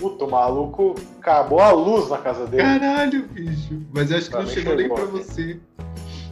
Puta, 0.00 0.24
o 0.24 0.30
maluco 0.30 0.94
acabou 1.20 1.60
a 1.60 1.70
luz 1.70 2.08
na 2.08 2.18
casa 2.18 2.46
dele. 2.46 2.62
Caralho, 2.62 3.28
bicho. 3.28 3.82
Mas 3.94 4.10
eu 4.10 4.16
acho 4.18 4.26
que 4.26 4.32
Pra 4.32 4.40
não 4.42 4.48
mim 4.48 4.54
chegou 4.54 4.74
nem 4.74 4.82
chegou. 4.88 4.96
pra 4.96 5.06
você. 5.06 5.60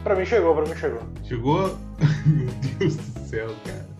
Pra 0.03 0.15
mim 0.15 0.25
chegou, 0.25 0.55
pra 0.55 0.65
mim 0.65 0.75
chegou. 0.75 0.99
Chegou? 1.23 1.77
Meu 2.25 2.47
Deus 2.79 2.95
do 2.97 3.19
céu, 3.29 3.49
cara. 3.63 3.90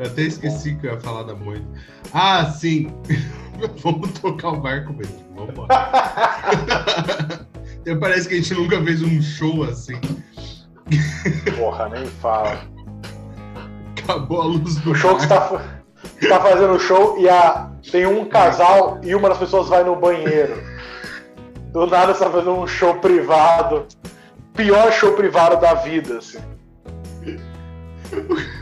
Eu 0.00 0.06
até 0.06 0.22
esqueci 0.22 0.74
que 0.76 0.86
eu 0.86 0.94
ia 0.94 1.00
falar 1.00 1.24
da 1.24 1.34
moita. 1.34 1.66
Ah, 2.14 2.46
sim. 2.46 2.90
Vamos 3.84 4.18
tocar 4.18 4.48
o 4.48 4.56
barco 4.56 4.94
mesmo. 4.94 5.14
Vamos 5.34 5.50
embora. 5.50 5.74
Até 7.80 7.94
parece 7.96 8.26
que 8.26 8.32
a 8.32 8.36
gente 8.38 8.54
nunca 8.54 8.82
fez 8.82 9.02
um 9.02 9.20
show 9.20 9.62
assim. 9.64 10.00
Porra, 11.58 11.90
nem 11.90 12.06
fala. 12.06 12.62
Acabou 14.02 14.40
a 14.40 14.44
luz 14.46 14.76
do 14.76 14.92
O 14.92 14.94
show 14.94 15.16
que 15.16 15.22
você 15.22 15.28
barco. 15.28 15.58
tá, 15.58 15.64
você 16.18 16.28
tá 16.30 16.40
fazendo 16.40 16.72
o 16.72 16.80
show 16.80 17.20
e 17.20 17.28
a, 17.28 17.70
tem 17.92 18.06
um 18.06 18.24
casal 18.24 18.98
e 19.02 19.14
uma 19.14 19.28
das 19.28 19.36
pessoas 19.36 19.68
vai 19.68 19.84
no 19.84 19.96
banheiro. 19.96 20.62
Do 21.74 21.86
nada 21.86 22.14
você 22.14 22.24
tá 22.24 22.30
fazendo 22.30 22.52
um 22.52 22.66
show 22.66 22.94
privado. 22.94 23.86
Pior 24.54 24.90
show 24.92 25.12
privado 25.12 25.60
da 25.60 25.74
vida, 25.74 26.16
assim. 26.16 26.40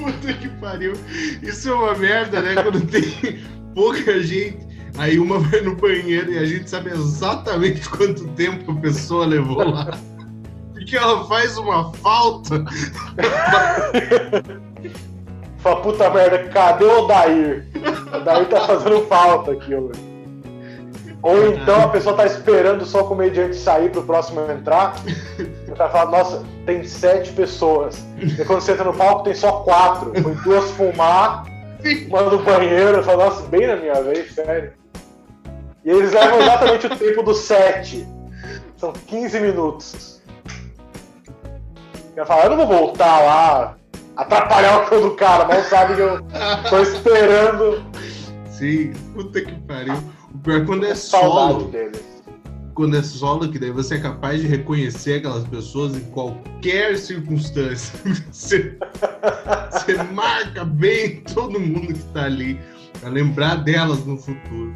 Puta 0.00 0.32
que 0.32 0.48
pariu. 0.48 0.94
Isso 1.42 1.68
é 1.68 1.74
uma 1.74 1.94
merda, 1.94 2.40
né? 2.40 2.62
Quando 2.62 2.86
tem 2.86 3.40
pouca 3.74 4.20
gente. 4.22 4.68
Aí 4.98 5.18
uma 5.18 5.38
vai 5.38 5.60
no 5.60 5.76
banheiro 5.76 6.32
e 6.32 6.38
a 6.38 6.44
gente 6.44 6.68
sabe 6.68 6.90
exatamente 6.90 7.88
quanto 7.88 8.26
tempo 8.28 8.72
a 8.72 8.76
pessoa 8.76 9.24
levou 9.26 9.70
lá. 9.70 9.98
Porque 10.72 10.96
ela 10.96 11.24
faz 11.26 11.56
uma 11.56 11.92
falta. 11.94 12.64
Fala, 15.58 15.76
puta 15.82 16.10
merda, 16.10 16.38
cadê 16.48 16.84
o 16.84 17.04
Odair? 17.04 17.68
O 18.12 18.16
Odair 18.16 18.48
tá 18.48 18.60
fazendo 18.66 19.06
falta 19.06 19.52
aqui, 19.52 19.74
ó. 19.74 20.09
Ou 21.22 21.48
então 21.48 21.82
a 21.82 21.88
pessoa 21.88 22.16
tá 22.16 22.24
esperando 22.24 22.84
só 22.86 23.02
o 23.02 23.08
comediante 23.08 23.56
sair 23.56 23.90
pro 23.90 24.02
próximo 24.02 24.40
entrar. 24.50 24.94
E 25.38 25.70
o 25.70 25.76
cara 25.76 25.90
fala, 25.90 26.10
nossa, 26.10 26.42
tem 26.64 26.82
sete 26.84 27.32
pessoas. 27.32 28.02
E 28.16 28.44
quando 28.44 28.60
você 28.60 28.72
entra 28.72 28.84
no 28.84 28.94
palco, 28.94 29.24
tem 29.24 29.34
só 29.34 29.60
quatro. 29.60 30.12
Foi 30.22 30.34
duas 30.36 30.70
fumar, 30.72 31.44
uma 32.08 32.22
no 32.22 32.38
banheiro. 32.42 32.98
Eu 32.98 33.02
falo, 33.02 33.24
nossa, 33.24 33.46
bem 33.48 33.66
na 33.66 33.76
minha 33.76 34.02
vez, 34.02 34.34
sério. 34.34 34.72
E 35.84 35.90
eles 35.90 36.12
levam 36.12 36.40
exatamente 36.40 36.86
o 36.86 36.96
tempo 36.96 37.22
do 37.22 37.34
sete. 37.34 38.06
São 38.76 38.92
15 38.92 39.40
minutos. 39.40 40.22
O 42.10 42.14
cara 42.14 42.26
fala, 42.26 42.44
eu 42.44 42.50
não 42.50 42.56
vou 42.56 42.66
voltar 42.66 43.20
lá, 43.20 43.76
atrapalhar 44.16 44.82
o 44.82 44.88
show 44.88 45.00
do 45.02 45.16
cara, 45.16 45.44
mal 45.46 45.62
sabe 45.64 45.94
que 45.94 46.00
eu 46.00 46.20
tô 46.68 46.78
esperando 46.80 47.82
Sim, 48.60 48.92
puta 49.14 49.40
que 49.40 49.54
pariu. 49.62 49.94
Pior 50.42 50.62
é 50.62 50.64
quando 50.64 50.86
é 50.86 50.94
solo. 50.94 51.68
dele. 51.70 51.98
Quando 52.74 52.96
é 52.96 53.02
solo, 53.02 53.50
que 53.50 53.58
daí 53.58 53.70
você 53.70 53.96
é 53.96 54.00
capaz 54.00 54.40
de 54.40 54.46
reconhecer 54.46 55.14
aquelas 55.14 55.44
pessoas 55.44 55.94
em 55.96 56.00
qualquer 56.10 56.96
circunstância. 56.96 57.98
Você, 58.30 58.78
você 59.70 60.02
marca 60.14 60.64
bem 60.64 61.20
todo 61.22 61.60
mundo 61.60 61.92
que 61.92 62.02
tá 62.14 62.24
ali, 62.24 62.58
pra 63.00 63.10
lembrar 63.10 63.56
delas 63.56 64.04
no 64.06 64.16
futuro. 64.16 64.72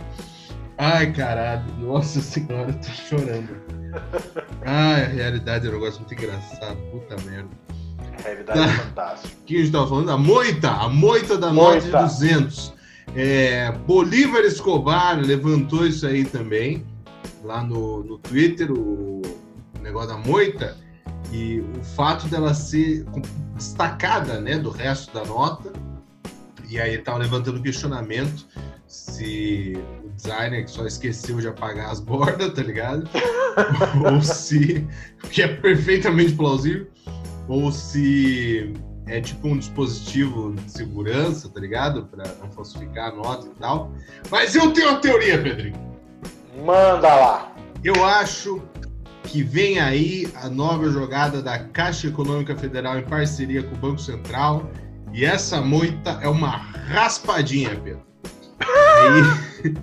Ai, 0.76 1.12
caralho, 1.12 1.64
nossa 1.80 2.20
senhora, 2.20 2.70
eu 2.70 2.74
tô 2.74 2.88
chorando. 2.90 3.56
Ai, 4.66 5.04
a 5.04 5.08
realidade 5.08 5.66
é 5.66 5.70
um 5.70 5.74
negócio 5.74 6.00
muito 6.00 6.12
engraçado, 6.14 6.76
puta 6.90 7.16
merda. 7.24 7.48
A 8.18 8.22
realidade 8.22 8.58
é 8.60 8.68
fantástica. 8.68 9.34
O 9.40 9.44
que 9.44 9.56
a 9.56 9.58
gente 9.60 9.72
tava 9.72 9.86
falando? 9.86 10.10
A 10.10 10.18
moita, 10.18 10.70
a 10.70 10.88
moita 10.88 11.38
da 11.38 11.52
Moita. 11.52 12.02
200. 12.02 12.73
É, 13.14 13.70
Bolívar 13.86 14.42
Escobar 14.42 15.20
levantou 15.20 15.86
isso 15.86 16.06
aí 16.06 16.24
também, 16.24 16.84
lá 17.42 17.62
no, 17.62 18.02
no 18.02 18.18
Twitter, 18.18 18.72
o, 18.72 19.22
negócio 19.80 20.08
da 20.08 20.16
moita, 20.16 20.76
e 21.30 21.60
o 21.60 21.84
fato 21.84 22.26
dela 22.28 22.54
ser 22.54 23.04
destacada 23.54 24.40
né, 24.40 24.58
do 24.58 24.70
resto 24.70 25.12
da 25.12 25.24
nota. 25.24 25.72
E 26.68 26.80
aí 26.80 26.98
tava 26.98 27.18
levantando 27.18 27.60
questionamento 27.60 28.46
se 28.86 29.74
o 30.04 30.08
designer 30.10 30.64
que 30.64 30.70
só 30.70 30.86
esqueceu 30.86 31.38
de 31.38 31.48
apagar 31.48 31.90
as 31.90 32.00
bordas, 32.00 32.52
tá 32.52 32.62
ligado? 32.62 33.08
ou 34.12 34.22
se. 34.22 34.86
que 35.30 35.42
é 35.42 35.48
perfeitamente 35.48 36.32
plausível 36.32 36.88
ou 37.48 37.70
se 37.70 38.72
é 39.06 39.20
tipo 39.20 39.48
um 39.48 39.58
dispositivo 39.58 40.52
de 40.54 40.70
segurança, 40.70 41.48
tá 41.48 41.60
ligado? 41.60 42.06
Pra 42.06 42.24
não 42.40 42.50
falsificar 42.50 43.12
a 43.12 43.14
nota 43.14 43.46
e 43.46 43.60
tal. 43.60 43.92
Mas 44.30 44.54
eu 44.54 44.72
tenho 44.72 44.90
uma 44.90 45.00
teoria, 45.00 45.40
Pedrinho. 45.42 45.76
Manda 46.64 47.14
lá. 47.14 47.52
Eu 47.82 48.04
acho 48.04 48.62
que 49.24 49.42
vem 49.42 49.78
aí 49.78 50.28
a 50.36 50.48
nova 50.48 50.88
jogada 50.88 51.42
da 51.42 51.58
Caixa 51.58 52.06
Econômica 52.06 52.56
Federal 52.56 52.98
em 52.98 53.04
parceria 53.04 53.62
com 53.62 53.74
o 53.74 53.78
Banco 53.78 54.00
Central. 54.00 54.70
E 55.12 55.24
essa 55.24 55.60
moita 55.60 56.18
é 56.22 56.28
uma 56.28 56.48
raspadinha, 56.48 57.70
Pedro. 57.76 58.02
Aí, 58.60 59.74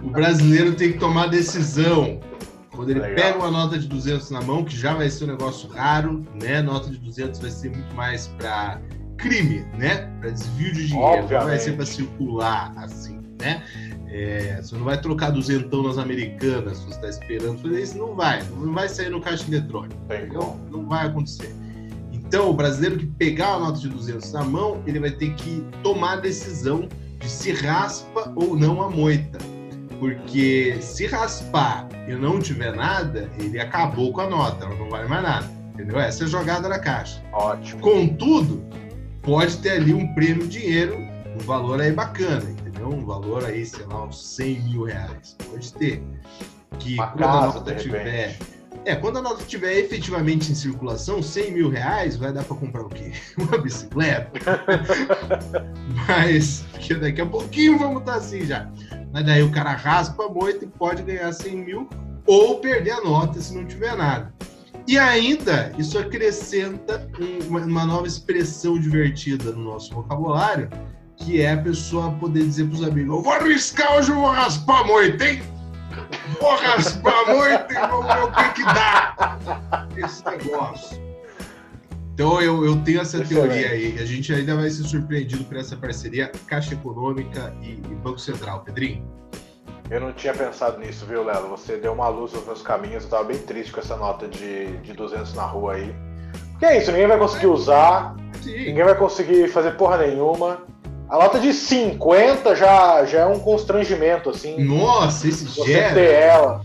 o 0.02 0.10
brasileiro 0.10 0.74
tem 0.74 0.92
que 0.92 0.98
tomar 0.98 1.26
decisão. 1.28 2.20
Quando 2.80 2.92
ele 2.92 3.00
Legal. 3.00 3.14
pega 3.14 3.38
uma 3.38 3.50
nota 3.50 3.78
de 3.78 3.86
200 3.86 4.30
na 4.30 4.40
mão, 4.40 4.64
que 4.64 4.74
já 4.74 4.94
vai 4.94 5.10
ser 5.10 5.24
um 5.24 5.26
negócio 5.26 5.68
raro, 5.68 6.24
né? 6.42 6.62
Nota 6.62 6.88
de 6.88 6.96
200 6.96 7.38
vai 7.38 7.50
ser 7.50 7.76
muito 7.76 7.94
mais 7.94 8.28
para 8.38 8.80
crime, 9.18 9.66
né? 9.76 10.10
Para 10.18 10.30
desvio 10.30 10.72
de 10.72 10.86
dinheiro. 10.86 11.24
Obviamente. 11.24 11.40
Não 11.40 11.46
vai 11.46 11.58
ser 11.58 11.72
para 11.76 11.84
circular 11.84 12.72
assim, 12.78 13.20
né? 13.38 13.62
É, 14.08 14.62
você 14.62 14.74
não 14.76 14.84
vai 14.84 14.98
trocar 14.98 15.28
duzentão 15.28 15.82
nas 15.82 15.98
americanas, 15.98 16.78
se 16.78 16.86
você 16.86 16.94
está 16.94 17.08
esperando 17.10 17.58
fazer 17.58 17.82
isso, 17.82 17.98
não 17.98 18.14
vai. 18.14 18.42
Não 18.44 18.72
vai 18.72 18.88
sair 18.88 19.10
no 19.10 19.20
caixa 19.20 19.44
eletrônico. 19.46 20.00
Não, 20.32 20.56
não 20.70 20.88
vai 20.88 21.06
acontecer. 21.06 21.54
Então, 22.10 22.48
o 22.48 22.54
brasileiro 22.54 22.96
que 22.98 23.06
pegar 23.08 23.56
a 23.56 23.58
nota 23.58 23.78
de 23.78 23.90
200 23.90 24.32
na 24.32 24.42
mão, 24.42 24.82
ele 24.86 25.00
vai 25.00 25.10
ter 25.10 25.34
que 25.34 25.62
tomar 25.82 26.14
a 26.14 26.16
decisão 26.16 26.88
de 27.18 27.28
se 27.28 27.52
raspa 27.52 28.32
ou 28.34 28.56
não 28.56 28.80
a 28.80 28.88
moita. 28.88 29.49
Porque 30.00 30.78
se 30.80 31.06
raspar 31.06 31.86
e 32.08 32.14
não 32.14 32.40
tiver 32.40 32.74
nada, 32.74 33.30
ele 33.38 33.60
acabou 33.60 34.12
com 34.12 34.22
a 34.22 34.26
nota, 34.26 34.64
ela 34.64 34.74
não 34.74 34.88
vale 34.88 35.06
mais 35.06 35.22
nada. 35.22 35.46
Entendeu? 35.74 36.00
Essa 36.00 36.24
é 36.24 36.26
a 36.26 36.28
jogada 36.28 36.68
na 36.68 36.78
caixa. 36.78 37.22
Ótimo. 37.32 37.80
Contudo, 37.82 38.64
pode 39.22 39.58
ter 39.58 39.72
ali 39.72 39.92
um 39.92 40.12
prêmio 40.14 40.48
dinheiro, 40.48 40.96
um 40.96 41.38
valor 41.44 41.80
aí 41.80 41.92
bacana, 41.92 42.50
entendeu? 42.50 42.88
Um 42.88 43.04
valor 43.04 43.44
aí, 43.44 43.64
sei 43.64 43.84
lá, 43.86 44.04
uns 44.04 44.26
100 44.36 44.60
mil 44.62 44.84
reais. 44.84 45.36
Pode 45.50 45.72
ter. 45.74 46.02
Que 46.78 46.94
Uma 46.94 47.08
quando 47.08 47.18
casa, 47.20 47.38
a 47.38 47.46
nota 47.54 47.74
tiver. 47.74 48.38
É, 48.84 48.96
quando 48.96 49.18
a 49.18 49.22
nota 49.22 49.42
estiver 49.42 49.76
efetivamente 49.78 50.50
em 50.50 50.54
circulação, 50.54 51.22
100 51.22 51.52
mil 51.52 51.68
reais 51.68 52.16
vai 52.16 52.32
dar 52.32 52.44
para 52.44 52.56
comprar 52.56 52.82
o 52.82 52.88
quê? 52.88 53.12
Uma 53.38 53.58
bicicleta? 53.58 54.30
Mas, 56.08 56.64
porque 56.70 56.94
daqui 56.94 57.20
a 57.20 57.26
pouquinho 57.26 57.78
vamos 57.78 58.00
estar 58.00 58.14
assim 58.14 58.46
já. 58.46 58.70
Mas 59.12 59.26
daí 59.26 59.42
o 59.42 59.50
cara 59.50 59.72
raspa 59.72 60.24
a 60.24 60.28
moita 60.28 60.64
e 60.64 60.68
pode 60.68 61.02
ganhar 61.02 61.32
100 61.32 61.56
mil 61.56 61.88
ou 62.26 62.58
perder 62.60 62.92
a 62.92 63.00
nota 63.02 63.40
se 63.40 63.54
não 63.54 63.66
tiver 63.66 63.96
nada. 63.96 64.32
E 64.86 64.98
ainda, 64.98 65.72
isso 65.78 65.98
acrescenta 65.98 67.06
uma, 67.48 67.60
uma 67.60 67.84
nova 67.84 68.06
expressão 68.06 68.78
divertida 68.78 69.52
no 69.52 69.62
nosso 69.62 69.94
vocabulário, 69.94 70.70
que 71.16 71.40
é 71.40 71.52
a 71.52 71.58
pessoa 71.58 72.10
poder 72.12 72.44
dizer 72.44 72.64
para 72.66 72.74
os 72.74 72.82
amigos: 72.82 73.14
Eu 73.14 73.22
vou 73.22 73.32
arriscar 73.32 73.96
hoje, 73.96 74.10
eu 74.10 74.16
vou 74.16 74.30
raspar 74.30 74.80
a 74.80 74.84
moita, 74.84 75.24
hein? 75.28 75.42
Vou 76.40 76.56
raspar 76.56 77.12
a 77.12 77.34
moita 77.34 77.72
e 77.72 77.86
vou 77.88 78.02
ver 78.02 78.22
o 78.22 78.32
que, 78.32 78.48
que 78.54 78.64
dá 78.64 79.38
esse 79.96 80.24
negócio. 80.24 81.10
Então 82.14 82.40
eu, 82.40 82.64
eu 82.64 82.76
tenho 82.82 83.00
essa 83.00 83.24
teoria 83.24 83.70
aí. 83.70 83.98
A 83.98 84.04
gente 84.04 84.32
ainda 84.32 84.54
vai 84.54 84.68
ser 84.70 84.84
surpreendido 84.84 85.42
por 85.44 85.56
essa 85.56 85.76
parceria 85.76 86.30
Caixa 86.46 86.74
Econômica 86.74 87.54
e, 87.62 87.72
e 87.72 87.94
Banco 88.02 88.18
Central. 88.18 88.60
Pedrinho? 88.60 89.08
Eu 89.90 90.00
não 90.00 90.12
tinha 90.12 90.32
pensado 90.32 90.78
nisso, 90.78 91.04
viu, 91.06 91.24
Lelo? 91.24 91.48
Você 91.48 91.76
deu 91.76 91.92
uma 91.92 92.08
luz 92.08 92.32
nos 92.32 92.44
meus 92.44 92.62
caminhos. 92.62 93.04
Eu 93.04 93.10
tava 93.10 93.24
bem 93.24 93.38
triste 93.38 93.72
com 93.72 93.80
essa 93.80 93.96
nota 93.96 94.28
de, 94.28 94.76
de 94.78 94.92
200 94.92 95.34
na 95.34 95.44
rua 95.44 95.74
aí. 95.74 95.94
Porque 96.52 96.66
é 96.66 96.78
isso, 96.78 96.92
ninguém 96.92 97.08
vai 97.08 97.18
conseguir 97.18 97.46
usar, 97.46 98.14
Sim. 98.42 98.66
ninguém 98.66 98.84
vai 98.84 98.94
conseguir 98.94 99.48
fazer 99.48 99.72
porra 99.72 99.96
nenhuma. 99.96 100.62
A 101.10 101.18
nota 101.18 101.40
de 101.40 101.52
50 101.52 102.54
já, 102.54 103.04
já 103.04 103.20
é 103.20 103.26
um 103.26 103.40
constrangimento, 103.40 104.30
assim. 104.30 104.62
Nossa, 104.62 105.28
esse 105.28 105.44
você 105.44 105.72
gera. 105.72 105.94
ter 105.94 106.12
ela. 106.12 106.64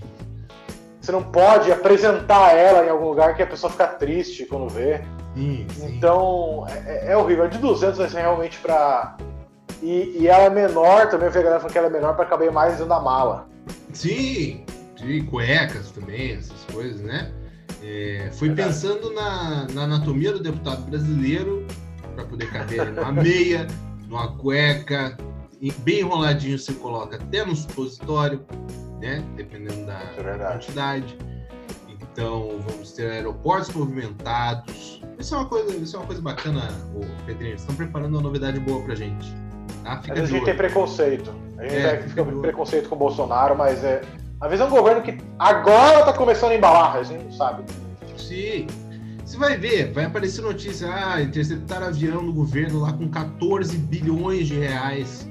Você 1.01 1.11
não 1.11 1.23
pode 1.23 1.71
apresentar 1.71 2.55
ela 2.55 2.85
em 2.85 2.89
algum 2.89 3.09
lugar 3.09 3.35
que 3.35 3.41
a 3.41 3.47
pessoa 3.47 3.71
fica 3.71 3.87
triste 3.87 4.45
quando 4.45 4.69
vê. 4.69 5.01
Sim, 5.35 5.67
sim. 5.75 5.95
Então, 5.95 6.65
é, 6.85 7.11
é, 7.11 7.17
horrível. 7.17 7.45
A 7.45 7.47
de 7.47 7.57
200 7.57 7.97
vai 7.97 8.09
ser 8.09 8.19
realmente 8.19 8.57
pra 8.59 9.17
e, 9.81 10.17
e 10.19 10.27
ela 10.27 10.43
é 10.45 10.49
menor 10.49 11.09
também, 11.09 11.27
eu 11.27 11.31
vi 11.31 11.39
a 11.39 11.43
galera 11.43 11.59
falando 11.59 11.71
que 11.71 11.77
ela 11.77 11.87
é 11.87 11.91
menor 11.91 12.15
para 12.15 12.25
caber 12.25 12.51
mais 12.51 12.71
dentro 12.71 12.87
da 12.87 12.99
mala. 12.99 13.47
Sim, 13.93 14.65
de 14.95 15.21
cuecas 15.23 15.91
também, 15.91 16.33
essas 16.33 16.63
coisas, 16.71 17.01
né? 17.01 17.31
É, 17.83 18.29
Verdade. 18.31 18.69
pensando 18.69 19.13
na, 19.13 19.67
na, 19.73 19.83
anatomia 19.83 20.31
do 20.31 20.39
deputado 20.39 20.81
brasileiro 20.89 21.65
para 22.15 22.25
poder 22.25 22.49
caber 22.51 22.91
numa 22.91 23.11
meia, 23.11 23.67
numa 24.15 24.29
cueca, 24.29 25.17
bem 25.79 25.99
enroladinho 25.99 26.57
você 26.57 26.73
coloca 26.73 27.17
até 27.17 27.45
no 27.45 27.53
supositório, 27.53 28.45
né? 29.01 29.21
Dependendo 29.35 29.85
da 29.85 29.99
é 30.17 30.51
quantidade. 30.53 31.17
Então 31.89 32.59
vamos 32.65 32.93
ter 32.93 33.11
aeroportos 33.11 33.73
movimentados. 33.73 35.01
Isso 35.19 35.35
é 35.35 35.37
uma 35.37 35.47
coisa, 35.47 35.75
isso 35.75 35.97
é 35.97 35.99
uma 35.99 36.05
coisa 36.05 36.21
bacana, 36.21 36.69
o 36.95 37.25
Pedrinho. 37.25 37.55
Estão 37.55 37.75
preparando 37.75 38.13
uma 38.13 38.21
novidade 38.21 38.57
boa 38.61 38.81
pra 38.83 38.95
gente. 38.95 39.27
Ah, 39.83 39.99
a 40.09 40.25
gente 40.25 40.45
tem 40.45 40.55
preconceito. 40.55 41.33
A 41.57 41.63
gente 41.63 41.75
é, 41.75 41.97
fica 42.03 42.23
com 42.23 42.41
preconceito 42.41 42.87
com 42.87 42.95
o 42.95 42.97
Bolsonaro, 42.97 43.57
mas 43.57 43.83
é. 43.83 44.01
Às 44.39 44.49
vezes 44.49 44.65
é 44.65 44.67
um 44.67 44.71
governo 44.71 45.01
que 45.01 45.17
agora 45.37 46.05
tá 46.05 46.13
começando 46.13 46.51
a 46.51 46.55
embalar, 46.55 46.95
a 46.95 47.03
gente 47.03 47.23
não 47.23 47.31
sabe. 47.31 47.63
Sim. 48.17 48.67
Você 49.25 49.37
vai 49.37 49.57
ver, 49.57 49.91
vai 49.91 50.05
aparecer 50.05 50.43
notícia, 50.43 50.87
ah, 50.87 51.19
interceptaram 51.19 51.87
avião 51.87 52.23
do 52.23 52.31
governo 52.31 52.81
lá 52.81 52.93
com 52.93 53.09
14 53.09 53.75
bilhões 53.75 54.47
de 54.47 54.53
reais 54.53 55.27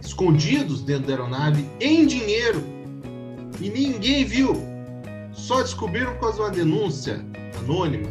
escondidos 0.00 0.80
dentro 0.82 1.08
da 1.08 1.14
aeronave 1.14 1.68
em 1.80 2.06
dinheiro. 2.06 2.62
E 3.60 3.68
ninguém 3.68 4.24
viu. 4.24 4.54
Só 5.32 5.60
descobriram 5.60 6.12
por 6.14 6.20
causa 6.20 6.36
de 6.36 6.42
uma 6.42 6.50
denúncia 6.50 7.24
anônima 7.58 8.08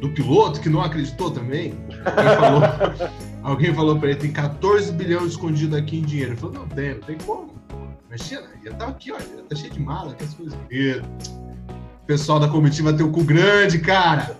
do 0.00 0.08
piloto, 0.10 0.58
que 0.60 0.70
não 0.70 0.80
acreditou 0.80 1.30
também. 1.30 1.74
Alguém 2.06 2.36
falou, 2.36 3.10
Alguém 3.42 3.74
falou 3.74 3.98
para 3.98 4.10
ele, 4.10 4.18
tem 4.18 4.32
14 4.32 4.90
bilhões 4.92 5.32
escondido 5.32 5.76
aqui 5.76 5.98
em 5.98 6.02
dinheiro. 6.02 6.32
Ele 6.32 6.40
falou, 6.40 6.54
não 6.54 6.68
tem, 6.68 6.94
não 6.94 7.00
tem 7.02 7.18
como. 7.18 7.54
Imagina, 8.08 8.42
já 8.64 8.72
tá 8.72 8.88
aqui, 8.88 9.12
ó, 9.12 9.18
já 9.18 9.42
tá 9.48 9.54
cheio 9.54 9.72
de 9.72 9.80
mala, 9.80 10.14
que 10.14 10.24
as 10.24 10.34
coisas. 10.34 10.54
O 10.54 11.45
pessoal 12.06 12.38
da 12.38 12.48
comitiva 12.48 12.92
tem 12.92 13.04
o 13.04 13.10
cu 13.10 13.24
grande, 13.24 13.78
cara. 13.80 14.36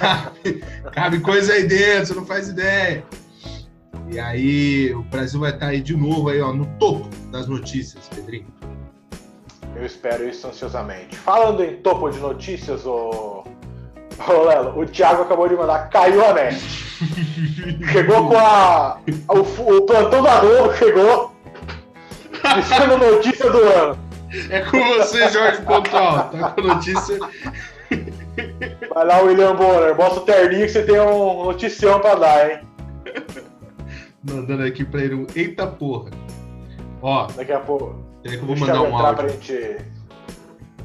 cabe, 0.00 0.64
cabe 0.92 1.20
coisa 1.20 1.52
aí 1.52 1.66
dentro, 1.66 2.06
você 2.06 2.14
não 2.14 2.26
faz 2.26 2.48
ideia. 2.48 3.04
E 4.10 4.18
aí, 4.18 4.92
o 4.94 5.02
Brasil 5.02 5.38
vai 5.38 5.50
estar 5.50 5.66
tá 5.66 5.72
aí 5.72 5.80
de 5.80 5.96
novo 5.96 6.28
aí, 6.28 6.40
ó, 6.40 6.52
no 6.52 6.66
topo 6.78 7.08
das 7.30 7.46
notícias, 7.46 8.08
Pedrinho. 8.08 8.46
Eu 9.76 9.84
espero 9.84 10.28
isso 10.28 10.46
ansiosamente. 10.48 11.16
Falando 11.16 11.62
em 11.62 11.76
topo 11.76 12.10
de 12.10 12.18
notícias, 12.18 12.84
o, 12.84 13.44
ô 14.26 14.42
Lelo, 14.44 14.80
o 14.80 14.86
Thiago 14.86 15.22
acabou 15.22 15.48
de 15.48 15.54
mandar, 15.54 15.88
caiu 15.90 16.24
a 16.24 16.32
net. 16.32 16.58
Chegou 17.92 18.28
com 18.28 18.36
a. 18.36 18.98
O, 19.28 19.76
o 19.76 19.82
plantão 19.82 20.22
da 20.22 20.40
Globo 20.40 20.74
chegou. 20.74 21.32
Dizendo 22.56 22.98
notícia 22.98 23.50
do 23.50 23.58
ano. 23.58 24.07
É 24.50 24.60
com 24.60 24.78
você, 24.78 25.30
Jorge 25.30 25.62
Pontual. 25.62 26.30
Tá 26.30 26.50
com 26.50 26.62
notícia. 26.62 27.18
Vai 28.94 29.04
lá, 29.04 29.22
William 29.22 29.54
Bonner. 29.56 29.94
Bota 29.94 30.20
o 30.20 30.24
terninho 30.24 30.66
que 30.66 30.72
você 30.72 30.82
tem 30.82 31.00
um 31.00 31.44
noticião 31.44 32.00
pra 32.00 32.14
dar, 32.14 32.50
hein? 32.50 32.60
Mandando 34.22 34.64
aqui 34.64 34.84
pra 34.84 35.02
ele 35.02 35.14
um 35.14 35.26
eita 35.34 35.66
porra. 35.66 36.10
Ó. 37.00 37.26
Daqui 37.28 37.52
a 37.52 37.60
pouco. 37.60 38.04
Peraí 38.22 38.36
que 38.36 38.42
eu 38.42 38.46
vou 38.46 38.56
mandar 38.56 38.82
um 38.82 38.96
áudio. 38.96 39.16
Pra 39.16 39.28
gente... 39.28 39.76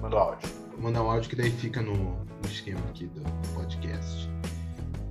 Manda 0.02 0.16
um 0.16 0.20
áudio. 0.20 0.50
Vou 0.72 0.82
mandar 0.82 1.04
um 1.04 1.12
áudio 1.12 1.30
que 1.30 1.36
daí 1.36 1.52
fica 1.52 1.82
no, 1.82 1.94
no 1.94 2.46
esquema 2.46 2.82
aqui 2.90 3.06
do 3.08 3.22
podcast. 3.54 4.30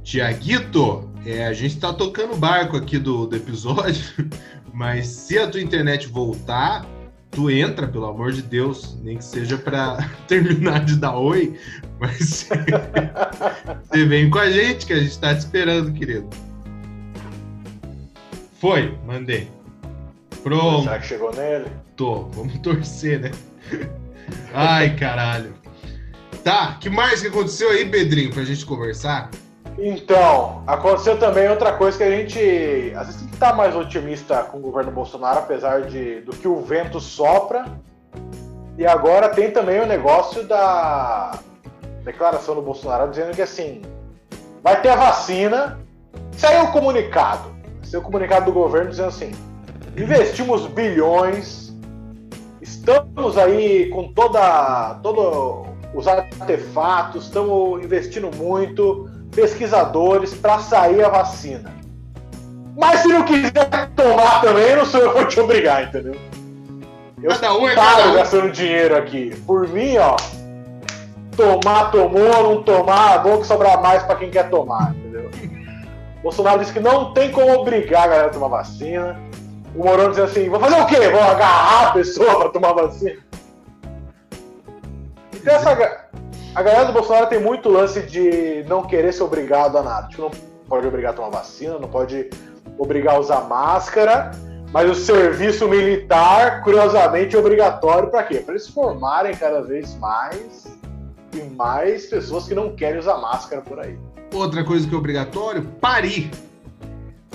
Tiaguito, 0.03 1.11
é, 1.25 1.47
a 1.47 1.53
gente 1.53 1.79
tá 1.79 1.93
tocando 1.93 2.37
barco 2.37 2.77
aqui 2.77 2.99
do, 2.99 3.27
do 3.27 3.37
episódio, 3.37 4.05
mas 4.75 5.07
se 5.07 5.39
a 5.39 5.49
tua 5.49 5.61
internet 5.61 6.09
voltar, 6.09 6.85
tu 7.33 7.51
entra, 7.51 7.89
pelo 7.89 8.07
amor 8.07 8.31
de 8.31 8.43
Deus, 8.43 8.97
nem 9.03 9.17
que 9.17 9.25
seja 9.25 9.59
para 9.59 10.09
terminar 10.29 10.85
de 10.85 10.97
dar 10.97 11.17
oi, 11.17 11.59
mas 11.99 12.49
você 13.91 14.05
vem 14.05 14.31
com 14.31 14.39
a 14.39 14.51
gente, 14.51 14.87
que 14.87 14.93
a 14.93 15.01
gente 15.01 15.19
tá 15.19 15.35
te 15.35 15.41
esperando, 15.41 15.93
querido. 15.93 16.29
Foi, 18.61 18.97
mandei. 19.05 19.51
Pronto. 20.43 20.85
Será 20.85 20.99
que 20.99 21.07
chegou 21.07 21.35
nele? 21.35 21.67
Tô, 21.97 22.27
vamos 22.29 22.59
torcer, 22.61 23.19
né? 23.21 23.31
Ai, 24.55 24.95
caralho. 24.97 25.55
Tá, 26.45 26.77
que 26.81 26.91
mais 26.91 27.21
que 27.21 27.29
aconteceu 27.29 27.71
aí, 27.71 27.89
Pedrinho, 27.89 28.33
pra 28.33 28.45
gente 28.45 28.65
conversar? 28.67 29.31
Então, 29.79 30.63
aconteceu 30.67 31.19
também 31.19 31.49
outra 31.49 31.73
coisa 31.73 31.97
que 31.97 32.05
a 32.05 32.11
gente 32.11 32.93
às 32.97 33.07
vezes 33.07 33.21
tem 33.21 33.29
que 33.29 33.35
estar 33.35 33.55
mais 33.55 33.75
otimista 33.75 34.43
com 34.45 34.59
o 34.59 34.61
governo 34.61 34.91
Bolsonaro, 34.91 35.39
apesar 35.41 35.83
de 35.83 36.21
do 36.21 36.33
que 36.33 36.47
o 36.47 36.61
vento 36.61 37.01
sopra. 37.01 37.65
E 38.77 38.87
agora 38.87 39.29
tem 39.29 39.51
também 39.51 39.81
o 39.81 39.87
negócio 39.87 40.45
da 40.45 41.39
declaração 42.05 42.55
do 42.55 42.63
Bolsonaro 42.63 43.11
dizendo 43.11 43.35
que 43.35 43.43
assim 43.43 43.83
vai 44.63 44.81
ter 44.81 44.91
a 44.91 44.97
vacina. 44.97 45.79
Saiu 46.33 46.65
o 46.65 46.73
comunicado, 46.73 47.51
saiu 47.83 48.01
o 48.01 48.05
comunicado 48.05 48.47
do 48.47 48.53
governo 48.53 48.91
dizendo 48.91 49.09
assim: 49.09 49.33
investimos 49.97 50.67
bilhões, 50.67 51.73
estamos 52.61 53.39
aí 53.39 53.89
com 53.91 54.13
toda 54.13 54.95
todo 55.03 55.67
os 55.95 56.09
artefatos, 56.09 57.27
estamos 57.27 57.85
investindo 57.85 58.35
muito 58.35 59.11
pesquisadores 59.35 60.35
para 60.35 60.59
sair 60.59 61.05
a 61.05 61.09
vacina. 61.09 61.73
Mas 62.77 63.01
se 63.01 63.09
não 63.09 63.25
quiser 63.25 63.91
tomar 63.97 64.41
também, 64.41 64.77
não 64.77 64.85
sou 64.85 65.01
eu 65.01 65.13
que 65.13 65.19
vou 65.19 65.27
te 65.27 65.41
obrigar, 65.41 65.85
entendeu? 65.85 66.15
Eu 67.23 67.31
cada 67.31 67.55
um 67.55 67.69
é 67.69 67.75
cada 67.75 68.09
um. 68.09 68.15
gastando 68.15 68.51
dinheiro 68.51 68.97
aqui. 68.97 69.35
Por 69.47 69.69
mim, 69.69 69.97
ó, 69.99 70.17
tomar, 71.37 71.91
tomou, 71.91 72.43
não 72.43 72.63
tomar, 72.63 73.17
é 73.17 73.19
bom 73.21 73.39
que 73.39 73.47
sobrar 73.47 73.81
mais 73.81 74.03
para 74.03 74.17
quem 74.17 74.31
quer 74.31 74.49
tomar, 74.51 74.95
entendeu? 74.95 75.31
Bolsonaro 76.23 76.61
disse 76.61 76.73
que 76.73 76.81
não 76.81 77.13
tem 77.13 77.31
como 77.31 77.53
obrigar 77.53 78.05
a 78.05 78.09
galera 78.09 78.27
a 78.29 78.31
tomar 78.31 78.49
vacina. 78.49 79.21
O 79.75 79.85
Mourão 79.85 80.11
dizendo 80.11 80.27
assim: 80.27 80.49
vou 80.49 80.61
fazer 80.61 80.81
o 80.81 80.87
quê? 80.87 81.09
Vou 81.09 81.23
agarrar 81.23 81.89
a 81.89 81.93
pessoa 81.93 82.39
para 82.39 82.49
tomar 82.51 82.73
vacina? 82.73 83.21
Então, 85.35 85.55
essa, 85.55 86.07
a 86.55 86.63
galera 86.63 86.85
do 86.85 86.93
Bolsonaro 86.93 87.29
tem 87.29 87.41
muito 87.41 87.69
lance 87.69 88.03
de 88.03 88.65
não 88.69 88.83
querer 88.83 89.13
ser 89.13 89.23
obrigado 89.23 89.77
a 89.79 89.83
nada. 89.83 90.09
Tipo, 90.09 90.23
não 90.23 90.31
pode 90.69 90.87
obrigar 90.87 91.13
a 91.13 91.15
tomar 91.15 91.31
vacina, 91.31 91.79
não 91.79 91.89
pode 91.89 92.29
obrigar 92.79 93.15
a 93.15 93.19
usar 93.19 93.41
máscara, 93.49 94.31
mas 94.71 94.91
o 94.91 94.95
serviço 94.95 95.67
militar, 95.69 96.63
curiosamente, 96.63 97.35
é 97.35 97.39
obrigatório 97.39 98.11
para 98.11 98.23
quê? 98.25 98.37
Para 98.37 98.55
eles 98.55 98.69
formarem 98.69 99.35
cada 99.35 99.63
vez 99.63 99.95
mais 99.97 100.67
e 101.33 101.43
mais 101.55 102.07
pessoas 102.07 102.47
que 102.47 102.55
não 102.55 102.77
querem 102.77 102.99
usar 102.99 103.17
máscara 103.17 103.63
por 103.63 103.81
aí. 103.81 103.99
Outra 104.35 104.63
coisa 104.63 104.87
que 104.87 104.95
é 104.95 104.99
obrigatório, 104.99 105.63
parir. 105.81 106.31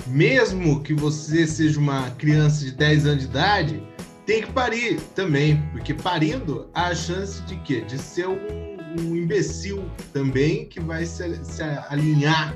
Mesmo 0.06 0.82
que 0.82 0.94
você 0.94 1.46
seja 1.46 1.78
uma 1.78 2.10
criança 2.12 2.64
de 2.64 2.70
10 2.70 3.06
anos 3.06 3.18
de 3.20 3.24
idade, 3.26 3.82
tem 4.24 4.42
que 4.42 4.52
parir 4.52 5.00
também, 5.14 5.62
porque 5.72 5.92
parindo 5.92 6.68
há 6.74 6.88
a 6.88 6.94
chance 6.94 7.42
de 7.42 7.56
quê? 7.56 7.80
De 7.82 7.98
ser 7.98 8.28
um, 8.28 8.67
um 8.98 9.16
imbecil 9.16 9.84
também 10.12 10.66
que 10.66 10.80
vai 10.80 11.04
se, 11.04 11.44
se, 11.44 11.62
alinhar 11.88 12.54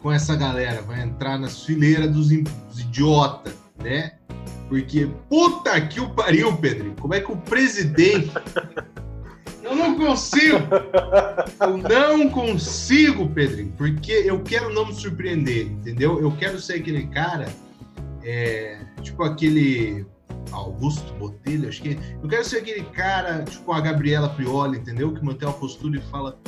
com 0.00 0.10
essa 0.10 0.34
galera, 0.34 0.80
vai 0.82 1.02
entrar 1.02 1.38
na 1.38 1.48
fileira 1.48 2.08
dos, 2.08 2.28
dos 2.28 2.80
idiotas, 2.80 3.54
né? 3.78 4.12
Porque 4.68 5.08
puta 5.28 5.80
que 5.80 6.00
o 6.00 6.10
pariu, 6.10 6.56
Pedro. 6.56 6.94
Como 7.00 7.12
é 7.12 7.20
que 7.20 7.30
o 7.30 7.36
presidente 7.36 8.30
eu 9.62 9.74
não 9.74 9.96
consigo. 9.96 10.58
Eu 11.90 12.18
não 12.18 12.28
consigo, 12.30 13.28
Pedrinho, 13.28 13.72
porque 13.76 14.12
eu 14.12 14.40
quero 14.42 14.72
não 14.72 14.86
me 14.86 14.94
surpreender, 14.94 15.66
entendeu? 15.66 16.20
Eu 16.20 16.32
quero 16.36 16.60
ser 16.60 16.74
aquele 16.74 17.06
cara, 17.08 17.48
é, 18.22 18.78
tipo 19.02 19.22
aquele 19.22 20.06
Augusto 20.52 21.12
Botelho, 21.14 21.68
acho 21.68 21.82
que. 21.82 21.98
Eu 22.22 22.28
quero 22.28 22.44
ser 22.44 22.58
aquele 22.58 22.84
cara, 22.84 23.42
tipo 23.44 23.72
a 23.72 23.80
Gabriela 23.80 24.28
Prioli, 24.28 24.78
entendeu? 24.78 25.12
Que 25.12 25.24
mantém 25.24 25.48
uma 25.48 25.54
postura 25.54 25.98
e 25.98 26.02
fala. 26.10 26.38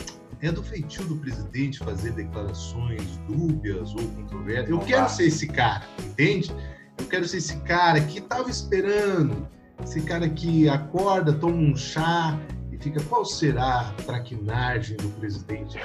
É 0.40 0.50
do 0.50 0.60
feitio 0.60 1.04
do 1.04 1.14
presidente 1.16 1.78
fazer 1.78 2.12
declarações 2.14 3.16
dúbias 3.28 3.94
ou 3.94 4.02
controversas. 4.08 4.70
Eu 4.70 4.80
quero 4.80 5.08
ser 5.08 5.26
esse 5.26 5.46
cara, 5.46 5.86
entende? 6.00 6.52
Eu 6.98 7.06
quero 7.06 7.28
ser 7.28 7.36
esse 7.36 7.56
cara 7.58 8.00
que 8.00 8.20
tava 8.20 8.50
esperando. 8.50 9.46
Esse 9.84 10.00
cara 10.02 10.28
que 10.28 10.68
acorda, 10.68 11.32
toma 11.32 11.54
um 11.54 11.76
chá 11.76 12.38
e 12.72 12.78
fica, 12.78 13.00
qual 13.04 13.24
será 13.24 13.80
a 13.80 14.02
traquinagem 14.02 14.96
do 14.96 15.08
presidente? 15.10 15.78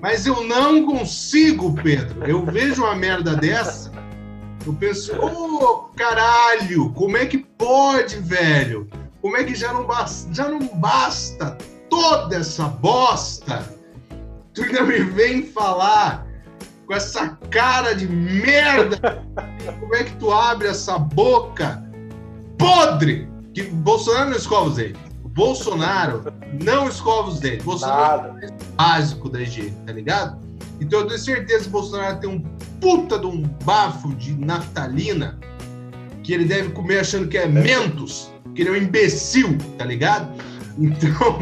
Mas 0.00 0.26
eu 0.26 0.46
não 0.46 0.84
consigo, 0.84 1.74
Pedro. 1.74 2.24
Eu 2.24 2.44
vejo 2.44 2.82
uma 2.82 2.94
merda 2.94 3.34
dessa 3.34 3.90
eu 4.66 4.72
penso, 4.72 5.14
ô 5.16 5.26
oh, 5.26 5.76
caralho, 5.94 6.90
como 6.90 7.16
é 7.16 7.26
que 7.26 7.38
pode, 7.38 8.16
velho? 8.16 8.88
Como 9.20 9.36
é 9.36 9.44
que 9.44 9.54
já 9.54 9.72
não 9.72 9.86
basta, 9.86 10.32
já 10.32 10.48
não 10.48 10.66
basta 10.68 11.56
toda 11.90 12.36
essa 12.36 12.68
bosta? 12.68 13.68
Tu 14.54 14.62
ainda 14.62 14.82
me 14.84 15.00
vem 15.00 15.46
falar 15.46 16.26
com 16.86 16.94
essa 16.94 17.38
cara 17.50 17.94
de 17.94 18.06
merda. 18.06 19.22
Como 19.80 19.94
é 19.94 20.04
que 20.04 20.16
tu 20.16 20.32
abre 20.32 20.68
essa 20.68 20.98
boca 20.98 21.82
podre? 22.58 23.28
Que 23.52 23.62
Bolsonaro 23.62 24.30
não 24.30 24.36
escova 24.36 24.68
os 24.68 24.76
dentes. 24.76 25.00
O 25.24 25.28
Bolsonaro 25.28 26.24
não 26.62 26.88
escova 26.88 27.28
os 27.28 27.40
dentes. 27.40 27.64
Bolsonaro 27.64 28.34
Nada. 28.34 28.46
é 28.46 28.50
básico 28.76 29.28
da 29.28 29.40
higiene, 29.40 29.76
tá 29.86 29.92
ligado? 29.92 30.43
Então 30.80 31.00
eu 31.00 31.06
tenho 31.06 31.18
certeza 31.18 31.64
que 31.64 31.68
o 31.68 31.72
Bolsonaro 31.72 32.20
tem 32.20 32.30
um 32.30 32.40
puta 32.80 33.18
de 33.18 33.26
um 33.26 33.42
bafo 33.64 34.14
de 34.14 34.32
naftalina 34.32 35.38
que 36.22 36.32
ele 36.32 36.44
deve 36.44 36.70
comer 36.70 37.00
achando 37.00 37.28
que 37.28 37.36
é 37.36 37.46
mentos, 37.46 38.32
que 38.54 38.62
ele 38.62 38.70
é 38.70 38.72
um 38.72 38.76
imbecil, 38.76 39.58
tá 39.76 39.84
ligado? 39.84 40.32
Então, 40.78 41.38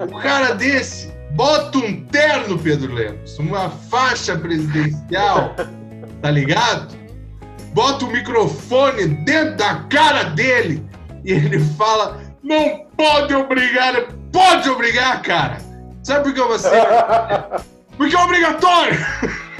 o 0.00 0.18
cara 0.22 0.52
desse 0.54 1.12
bota 1.32 1.78
um 1.78 2.04
terno, 2.06 2.58
Pedro 2.58 2.94
Lemos, 2.94 3.38
uma 3.38 3.68
faixa 3.68 4.36
presidencial, 4.38 5.54
tá 6.20 6.30
ligado? 6.30 6.96
Bota 7.74 8.04
o 8.04 8.12
microfone 8.12 9.06
dentro 9.24 9.56
da 9.56 9.76
cara 9.84 10.24
dele 10.24 10.84
e 11.24 11.32
ele 11.32 11.58
fala: 11.58 12.20
não 12.42 12.86
pode 12.96 13.34
obrigar, 13.34 13.94
pode 14.30 14.68
obrigar, 14.68 15.20
cara. 15.22 15.58
Sabe 16.02 16.24
por 16.24 16.34
que 16.34 16.42
você? 16.42 16.68
Porque 17.96 18.14
é 18.14 18.18
obrigatório! 18.18 18.98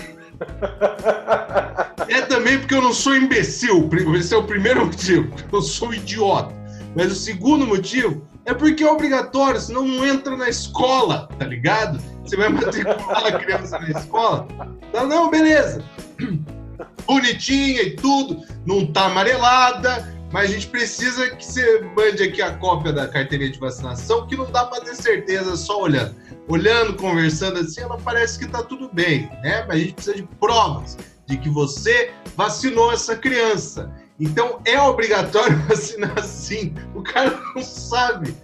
É 2.09 2.21
também 2.23 2.59
porque 2.59 2.75
eu 2.75 2.83
não 2.83 2.92
sou 2.92 3.16
imbecil. 3.16 3.88
Esse 4.16 4.35
é 4.35 4.37
o 4.37 4.45
primeiro 4.45 4.85
motivo. 4.85 5.35
Eu 5.51 5.62
sou 5.62 5.95
idiota. 5.95 6.55
Mas 6.95 7.11
o 7.11 7.14
segundo 7.14 7.66
motivo 7.66 8.27
é 8.45 8.53
porque 8.53 8.83
é 8.83 8.90
obrigatório, 8.90 9.61
senão 9.61 9.87
não 9.87 10.07
entra 10.07 10.37
na 10.37 10.49
escola, 10.49 11.29
tá 11.38 11.47
ligado? 11.47 11.99
Você 12.23 12.37
vai 12.37 12.51
matricular 12.51 13.27
a 13.27 13.38
criança 13.38 13.79
na 13.79 13.90
escola? 13.90 14.47
Não, 14.92 15.07
não, 15.07 15.31
beleza. 15.31 15.83
Bonitinha 17.07 17.83
e 17.83 17.97
tudo, 17.97 18.42
não 18.66 18.87
tá 18.87 19.07
amarelada, 19.07 20.14
mas 20.33 20.51
a 20.51 20.53
gente 20.53 20.66
precisa 20.66 21.31
que 21.31 21.45
você 21.45 21.81
mande 21.97 22.23
aqui 22.23 22.42
a 22.42 22.53
cópia 22.57 22.92
da 22.92 23.09
carteirinha 23.09 23.51
de 23.51 23.59
vacinação, 23.59 24.27
que 24.27 24.37
não 24.37 24.51
dá 24.51 24.66
para 24.66 24.83
ter 24.83 24.97
certeza 24.97 25.57
só 25.57 25.81
olhando 25.81 26.14
olhando, 26.48 26.94
conversando 26.94 27.59
assim, 27.59 27.81
ela 27.81 27.98
parece 27.98 28.38
que 28.38 28.44
está 28.44 28.62
tudo 28.62 28.88
bem, 28.92 29.28
né? 29.42 29.64
Mas 29.66 29.76
a 29.76 29.78
gente 29.78 29.94
precisa 29.94 30.16
de 30.16 30.22
provas 30.38 30.96
de 31.26 31.37
que 31.37 31.48
você 31.48 32.12
vacinou 32.37 32.92
essa 32.92 33.16
criança. 33.16 33.92
Então 34.18 34.61
é 34.64 34.81
obrigatório 34.81 35.59
vacinar 35.68 36.22
sim. 36.22 36.74
O 36.94 37.02
cara 37.02 37.38
não 37.55 37.62
sabe. 37.62 38.35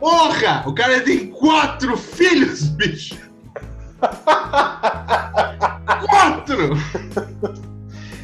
Porra! 0.00 0.64
O 0.66 0.74
cara 0.74 1.00
tem 1.00 1.28
quatro 1.28 1.96
filhos, 1.96 2.68
bicho! 2.68 3.16
quatro! 6.06 6.76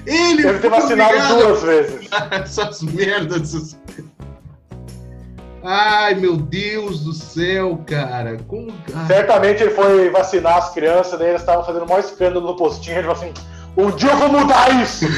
Ele 0.06 0.42
Deve 0.42 0.58
ter 0.58 0.68
vacinado 0.68 1.38
duas 1.38 1.62
vezes. 1.62 2.08
Essas 2.30 2.82
merdas, 2.82 3.78
Ai, 5.66 6.14
meu 6.14 6.37
Deus 6.37 7.00
do 7.00 7.14
céu, 7.14 7.83
cara. 7.87 8.37
Como... 8.46 8.70
Certamente 9.07 9.62
ele 9.62 9.70
foi 9.70 10.11
vacinar 10.11 10.59
as 10.59 10.74
crianças, 10.74 11.18
daí 11.18 11.31
eles 11.31 11.40
estavam 11.40 11.64
fazendo 11.64 11.85
o 11.85 11.88
maior 11.88 12.00
escândalo 12.00 12.46
no 12.48 12.55
postinho. 12.55 12.98
Ele 12.98 13.07
falou 13.07 13.16
assim: 13.16 13.33
um 13.74 13.90
dia 13.92 14.11
eu 14.11 14.16
vou 14.18 14.29
mudar 14.29 14.68
isso! 14.83 15.07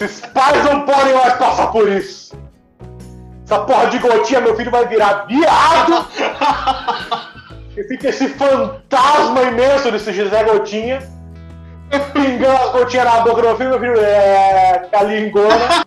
Esses 0.00 0.20
pais 0.26 0.64
não 0.64 0.86
podem 0.86 1.12
mais 1.12 1.34
passar 1.34 1.66
por 1.66 1.86
isso! 1.86 2.34
Essa 3.44 3.58
porra 3.60 3.88
de 3.88 3.98
gotinha, 3.98 4.40
meu 4.40 4.56
filho 4.56 4.70
vai 4.70 4.88
virar 4.88 5.26
viado! 5.26 6.06
e 7.76 7.84
fica 7.84 8.08
esse 8.08 8.30
fantasma 8.30 9.42
imenso 9.42 9.90
desse 9.90 10.14
José 10.14 10.44
Gotinha, 10.44 11.02
pingando 12.14 12.56
as 12.56 12.72
gotinhas 12.72 13.04
na 13.04 13.20
boca 13.20 13.42
do 13.42 13.48
meu 13.48 13.56
filho, 13.58 13.70
meu 13.70 13.80
filho 13.80 14.00
é. 14.00 14.88
calingona 14.90 15.86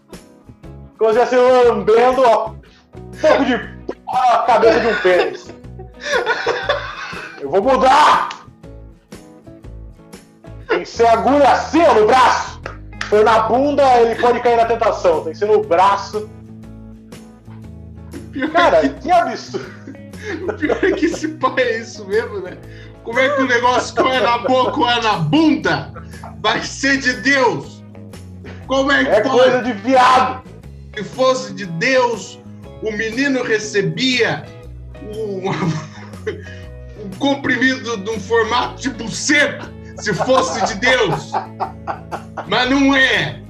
como 0.99 1.13
se 1.13 1.19
estivesse 1.19 1.35
lambendo 1.37 2.21
ó, 2.23 2.49
um 2.49 3.17
pouco 3.21 3.45
de 3.45 3.57
porra 4.05 4.31
na 4.33 4.37
cabeça 4.39 4.79
de 4.81 4.87
um 4.87 4.95
pênis. 4.95 5.53
Eu 7.39 7.49
vou 7.49 7.63
mudar! 7.63 8.29
Tem 10.67 10.81
que 10.81 10.89
ser 10.89 11.07
agulha 11.07 11.49
assim, 11.53 11.81
ó, 11.81 11.93
no 11.93 12.05
braço. 12.05 12.61
Foi 13.05 13.23
na 13.23 13.39
bunda, 13.39 13.83
ele 14.01 14.21
pode 14.21 14.41
cair 14.41 14.57
na 14.57 14.65
tentação. 14.65 15.23
Tem 15.23 15.31
que 15.31 15.39
ser 15.39 15.47
no 15.47 15.63
braço. 15.63 16.29
Cara, 18.53 18.81
que, 18.81 18.89
que 18.89 19.11
absurdo. 19.11 19.79
O 20.47 20.53
pior 20.53 20.83
é 20.83 20.91
que 20.91 21.05
esse 21.05 21.29
pai 21.29 21.53
é 21.57 21.77
isso 21.79 22.05
mesmo, 22.05 22.41
né? 22.41 22.57
Como 23.03 23.17
é 23.17 23.29
que 23.29 23.41
o 23.41 23.47
negócio 23.47 23.95
que 23.95 24.01
é 24.01 24.19
na 24.19 24.39
boca 24.39 24.79
ou 24.79 24.89
é 24.89 25.01
na 25.01 25.13
bunda 25.13 25.91
vai 26.41 26.61
ser 26.61 26.97
de 26.97 27.13
Deus? 27.13 27.81
Como 28.67 28.91
é 28.91 29.05
que 29.05 29.09
É 29.09 29.21
coisa 29.21 29.63
de 29.63 29.73
viado 29.73 30.48
se 30.95 31.03
fosse 31.03 31.53
de 31.53 31.65
Deus, 31.65 32.39
o 32.81 32.91
menino 32.91 33.43
recebia 33.43 34.45
um, 35.03 35.49
um 37.03 37.09
comprimido 37.17 37.97
de 37.97 38.09
um 38.09 38.19
formato 38.19 38.81
de 38.81 38.89
buceta, 38.89 39.71
se 39.97 40.13
fosse 40.13 40.65
de 40.65 40.79
Deus. 40.79 41.31
Mas 42.47 42.69
não 42.69 42.95
é. 42.95 43.41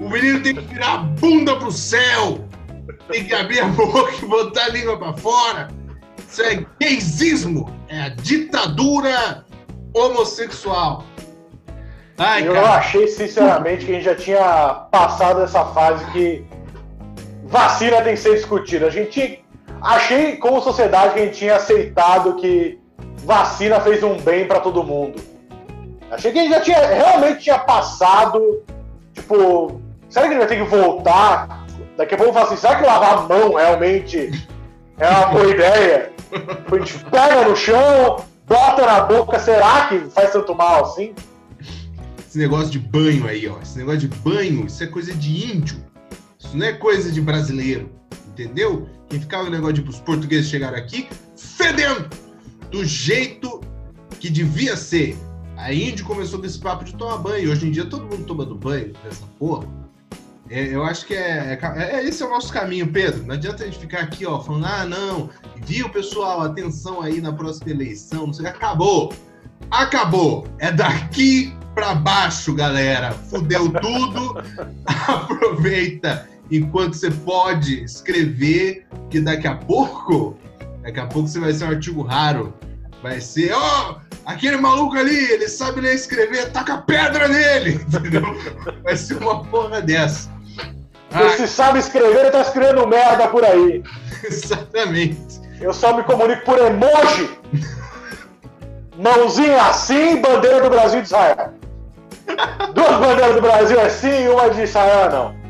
O 0.00 0.08
menino 0.08 0.42
tem 0.42 0.54
que 0.54 0.60
virar 0.62 0.94
a 0.94 0.98
bunda 0.98 1.56
pro 1.56 1.70
céu, 1.70 2.44
tem 3.10 3.24
que 3.24 3.34
abrir 3.34 3.60
a 3.60 3.66
boca 3.68 4.12
e 4.20 4.26
botar 4.26 4.64
a 4.64 4.68
língua 4.68 4.98
para 4.98 5.12
fora. 5.14 5.68
Isso 6.28 6.42
é 6.42 6.66
gaysismo, 6.80 7.72
é 7.88 8.02
a 8.02 8.08
ditadura 8.08 9.44
homossexual. 9.94 11.04
Ai, 12.18 12.46
eu 12.46 12.52
cara. 12.52 12.74
achei, 12.74 13.08
sinceramente, 13.08 13.86
que 13.86 13.92
a 13.92 13.94
gente 13.94 14.04
já 14.04 14.14
tinha 14.14 14.86
passado 14.90 15.42
essa 15.42 15.64
fase 15.66 16.04
que 16.12 16.44
vacina 17.54 18.02
tem 18.02 18.14
que 18.14 18.20
ser 18.20 18.34
discutida. 18.34 18.88
A 18.88 18.90
gente 18.90 19.44
achei 19.80 20.36
como 20.36 20.60
sociedade 20.60 21.14
que 21.14 21.20
a 21.20 21.24
gente 21.24 21.38
tinha 21.38 21.54
aceitado 21.54 22.34
que 22.34 22.80
vacina 23.24 23.80
fez 23.80 24.02
um 24.02 24.18
bem 24.18 24.46
para 24.48 24.58
todo 24.58 24.82
mundo. 24.82 25.22
Achei 26.10 26.32
que 26.32 26.38
ele 26.40 26.50
já 26.50 26.60
tinha 26.60 26.84
realmente 26.84 27.44
tinha 27.44 27.58
passado. 27.58 28.64
Tipo, 29.12 29.80
será 30.08 30.26
que 30.26 30.32
ele 30.32 30.40
vai 30.40 30.48
ter 30.48 30.56
que 30.56 30.68
voltar? 30.68 31.64
Daqui 31.96 32.14
a 32.14 32.16
pouco 32.16 32.30
eu 32.30 32.34
falo 32.34 32.46
assim, 32.46 32.56
será 32.56 32.74
que 32.74 32.84
lavar 32.84 33.18
a 33.18 33.20
mão 33.22 33.54
realmente 33.54 34.48
é 34.98 35.08
uma 35.08 35.26
boa 35.26 35.46
ideia? 35.46 36.12
A 36.32 36.76
gente 36.76 37.04
pega 37.04 37.48
no 37.48 37.54
chão, 37.54 38.24
bota 38.48 38.84
na 38.84 39.00
boca, 39.02 39.38
será 39.38 39.86
que 39.86 39.98
faz 40.10 40.32
tanto 40.32 40.56
mal 40.56 40.86
assim? 40.86 41.14
Esse 42.18 42.36
negócio 42.36 42.68
de 42.68 42.80
banho 42.80 43.28
aí, 43.28 43.46
ó. 43.46 43.60
Esse 43.62 43.78
negócio 43.78 44.00
de 44.00 44.08
banho, 44.08 44.66
isso 44.66 44.82
é 44.82 44.88
coisa 44.88 45.14
de 45.14 45.52
índio. 45.54 45.93
Isso 46.54 46.58
não 46.60 46.66
é 46.68 46.72
coisa 46.72 47.10
de 47.10 47.20
brasileiro. 47.20 47.90
Entendeu? 48.28 48.88
Quem 49.08 49.18
ficava 49.18 49.48
o 49.48 49.50
negócio 49.50 49.74
de 49.74 49.90
os 49.90 49.98
portugueses 49.98 50.48
chegaram 50.48 50.78
aqui 50.78 51.08
fedendo 51.36 52.08
do 52.70 52.84
jeito 52.84 53.60
que 54.20 54.30
devia 54.30 54.76
ser. 54.76 55.18
A 55.56 55.72
índio 55.72 56.06
começou 56.06 56.38
com 56.38 56.46
esse 56.46 56.58
papo 56.58 56.84
de 56.84 56.94
tomar 56.94 57.18
banho. 57.18 57.50
Hoje 57.50 57.66
em 57.66 57.72
dia 57.72 57.84
todo 57.84 58.06
mundo 58.06 58.24
tomando 58.24 58.54
banho 58.54 58.92
nessa 59.02 59.26
porra. 59.36 59.66
É, 60.48 60.72
eu 60.72 60.84
acho 60.84 61.06
que 61.06 61.14
é, 61.14 61.58
é, 61.60 61.96
é, 61.96 62.06
Esse 62.06 62.22
é 62.22 62.26
o 62.26 62.30
nosso 62.30 62.52
caminho, 62.52 62.86
Pedro. 62.86 63.24
Não 63.26 63.34
adianta 63.34 63.64
a 63.64 63.66
gente 63.66 63.78
ficar 63.78 64.00
aqui, 64.00 64.24
ó, 64.24 64.40
falando, 64.40 64.66
ah, 64.66 64.84
não, 64.84 65.30
viu, 65.64 65.88
pessoal, 65.88 66.42
atenção 66.42 67.00
aí 67.00 67.20
na 67.20 67.32
próxima 67.32 67.70
eleição, 67.70 68.26
não 68.26 68.32
sei. 68.32 68.46
Acabou! 68.46 69.12
Acabou! 69.70 70.46
É 70.58 70.70
daqui 70.70 71.52
pra 71.74 71.94
baixo, 71.94 72.54
galera. 72.54 73.12
Fudeu 73.12 73.72
tudo. 73.72 74.36
Aproveita 74.86 76.33
enquanto 76.50 76.94
você 76.94 77.10
pode 77.10 77.82
escrever, 77.82 78.86
que 79.10 79.20
daqui 79.20 79.46
a 79.46 79.56
pouco, 79.56 80.36
daqui 80.82 81.00
a 81.00 81.06
pouco 81.06 81.28
você 81.28 81.40
vai 81.40 81.52
ser 81.52 81.64
um 81.64 81.70
artigo 81.70 82.02
raro. 82.02 82.54
Vai 83.02 83.20
ser, 83.20 83.52
ó, 83.52 83.90
oh, 83.90 83.96
aquele 84.24 84.56
maluco 84.56 84.96
ali, 84.96 85.32
ele 85.32 85.46
sabe 85.48 85.80
ler 85.80 85.92
e 85.92 85.96
escrever, 85.96 86.50
taca 86.52 86.78
pedra 86.78 87.28
nele, 87.28 87.74
entendeu? 87.86 88.22
Vai 88.82 88.96
ser 88.96 89.18
uma 89.18 89.44
porra 89.44 89.82
dessa. 89.82 90.30
Ah. 91.12 91.28
Se 91.36 91.46
sabe 91.46 91.78
escrever, 91.78 92.20
ele 92.20 92.30
tá 92.30 92.40
escrevendo 92.40 92.86
merda 92.88 93.28
por 93.28 93.44
aí. 93.44 93.82
Exatamente. 94.24 95.40
Eu 95.60 95.72
só 95.72 95.96
me 95.96 96.02
comunico 96.02 96.44
por 96.44 96.58
emoji. 96.58 97.30
Mãozinha 98.96 99.62
assim, 99.62 100.20
bandeira 100.20 100.60
do 100.60 100.70
Brasil 100.70 100.98
e 100.98 101.02
de 101.02 101.08
Israel. 101.08 101.52
Duas 102.74 102.96
bandeiras 102.98 103.34
do 103.34 103.42
Brasil 103.42 103.80
assim 103.80 104.24
e 104.24 104.28
uma 104.28 104.50
de 104.50 104.62
Israel 104.62 105.10
não. 105.10 105.43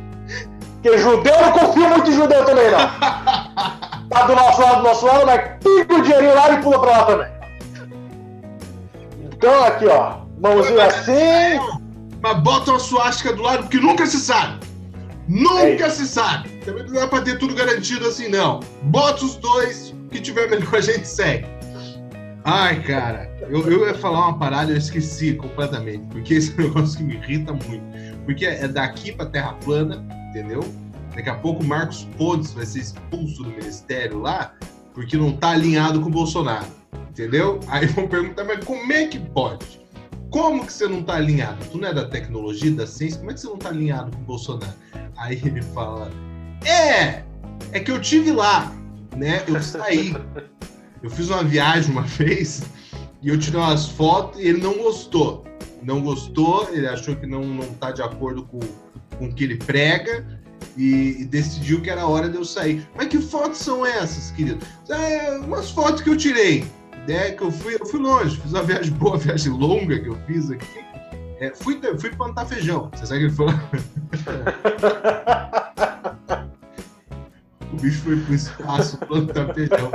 Porque 0.84 0.98
judeu 0.98 1.40
não 1.40 1.52
confio 1.52 1.88
muito 1.88 2.10
em 2.10 2.12
judeu 2.12 2.44
também, 2.44 2.70
não. 2.70 2.78
Tá 4.10 4.26
do 4.26 4.34
nosso 4.36 4.60
lado, 4.60 4.76
do 4.76 4.82
nosso 4.82 5.06
lado, 5.06 5.26
mas 5.26 5.40
pica 5.58 5.94
o 5.94 6.02
dinheirinho 6.02 6.34
lá 6.34 6.52
e 6.52 6.62
pula 6.62 6.78
pra 6.78 6.90
lá 6.90 7.04
também. 7.04 7.26
Então 9.22 9.64
aqui, 9.64 9.86
ó. 9.86 10.18
Mãozinha 10.38 10.86
assim. 10.86 11.58
Mas 12.22 12.38
bota 12.40 12.72
uma 12.72 12.78
suástica 12.78 13.32
do 13.32 13.42
lado, 13.42 13.62
porque 13.62 13.78
nunca 13.78 14.06
se 14.06 14.18
sabe. 14.18 14.60
Nunca 15.26 15.86
é 15.86 15.90
se 15.90 16.06
sabe. 16.06 16.50
Também 16.64 16.84
não 16.84 16.92
dá 16.92 17.08
pra 17.08 17.22
ter 17.22 17.38
tudo 17.38 17.54
garantido 17.54 18.06
assim, 18.06 18.28
não. 18.28 18.60
Bota 18.82 19.24
os 19.24 19.36
dois, 19.36 19.94
que 20.10 20.20
tiver 20.20 20.50
melhor 20.50 20.74
a 20.74 20.80
gente 20.82 21.08
segue. 21.08 21.46
Ai, 22.44 22.82
cara, 22.82 23.34
eu, 23.48 23.66
eu 23.68 23.86
ia 23.86 23.94
falar 23.94 24.28
uma 24.28 24.38
parada 24.38 24.70
e 24.70 24.74
eu 24.74 24.78
esqueci 24.78 25.32
completamente, 25.32 26.06
porque 26.08 26.34
esse 26.34 26.52
é 26.52 26.54
um 26.62 26.68
negócio 26.68 26.98
que 26.98 27.04
me 27.04 27.14
irrita 27.14 27.52
muito. 27.52 28.13
Porque 28.24 28.46
é 28.46 28.66
daqui 28.66 29.12
pra 29.12 29.26
Terra 29.26 29.52
plana, 29.64 30.04
entendeu? 30.30 30.60
Daqui 31.14 31.28
a 31.28 31.34
pouco 31.36 31.62
Marcos 31.62 32.08
Pontes 32.16 32.52
vai 32.52 32.66
ser 32.66 32.80
expulso 32.80 33.42
do 33.42 33.50
ministério 33.50 34.20
lá, 34.20 34.54
porque 34.92 35.16
não 35.16 35.36
tá 35.36 35.50
alinhado 35.50 36.00
com 36.00 36.08
o 36.08 36.12
Bolsonaro, 36.12 36.66
entendeu? 37.10 37.60
Aí 37.68 37.86
vão 37.86 38.08
perguntar, 38.08 38.44
mas 38.44 38.64
como 38.64 38.92
é 38.92 39.06
que 39.06 39.18
pode? 39.18 39.80
Como 40.30 40.66
que 40.66 40.72
você 40.72 40.88
não 40.88 41.02
tá 41.02 41.14
alinhado? 41.14 41.64
Tu 41.70 41.78
não 41.78 41.88
é 41.88 41.94
da 41.94 42.06
tecnologia, 42.06 42.72
da 42.72 42.86
ciência, 42.86 43.18
como 43.18 43.30
é 43.30 43.34
que 43.34 43.40
você 43.40 43.46
não 43.46 43.56
tá 43.56 43.68
alinhado 43.68 44.10
com 44.10 44.22
o 44.22 44.24
Bolsonaro? 44.24 44.74
Aí 45.16 45.40
ele 45.44 45.62
fala: 45.62 46.10
É, 46.64 47.22
é 47.70 47.80
que 47.80 47.92
eu 47.92 48.00
tive 48.00 48.32
lá, 48.32 48.72
né? 49.16 49.44
Eu 49.46 49.62
saí. 49.62 50.16
Eu 51.02 51.10
fiz 51.10 51.28
uma 51.28 51.44
viagem 51.44 51.92
uma 51.92 52.02
vez 52.18 52.64
e 53.22 53.28
eu 53.28 53.38
tirei 53.38 53.60
umas 53.60 53.86
fotos 53.86 54.40
e 54.40 54.48
ele 54.48 54.60
não 54.60 54.74
gostou. 54.78 55.44
Não 55.84 56.00
gostou, 56.00 56.68
ele 56.72 56.86
achou 56.86 57.14
que 57.14 57.26
não, 57.26 57.44
não 57.44 57.66
tá 57.74 57.90
de 57.90 58.00
acordo 58.02 58.44
com, 58.44 58.60
com 59.18 59.26
o 59.26 59.32
que 59.32 59.44
ele 59.44 59.56
prega 59.56 60.26
e, 60.76 61.20
e, 61.20 61.24
decidiu 61.24 61.80
que 61.82 61.90
era 61.90 62.06
hora 62.06 62.28
de 62.28 62.36
eu 62.36 62.44
sair. 62.44 62.88
Mas 62.96 63.08
que 63.08 63.18
fotos 63.18 63.58
são 63.58 63.84
essas, 63.84 64.30
querido? 64.30 64.64
É, 64.88 65.36
umas 65.38 65.70
fotos 65.70 66.00
que 66.00 66.08
eu 66.08 66.16
tirei. 66.16 66.64
Né, 67.06 67.32
que 67.32 67.42
eu 67.42 67.52
fui, 67.52 67.76
eu 67.78 67.84
fui 67.84 68.00
longe, 68.00 68.40
fiz 68.40 68.50
uma 68.50 68.62
viagem 68.62 68.90
boa, 68.96 69.12
uma 69.12 69.18
viagem 69.18 69.52
longa 69.52 70.00
que 70.00 70.08
eu 70.08 70.16
fiz 70.26 70.50
aqui. 70.50 70.80
É, 71.38 71.52
fui, 71.54 71.78
fui 71.98 72.08
plantar 72.10 72.46
feijão. 72.46 72.90
Você 72.94 73.04
sabe 73.04 73.26
o 73.26 73.30
que 73.34 73.34
ele 73.34 73.36
falou? 73.36 73.52
o 77.72 77.76
bicho 77.76 78.00
foi 78.00 78.16
pro 78.16 78.34
espaço 78.34 78.96
plantar 78.98 79.52
feijão. 79.52 79.90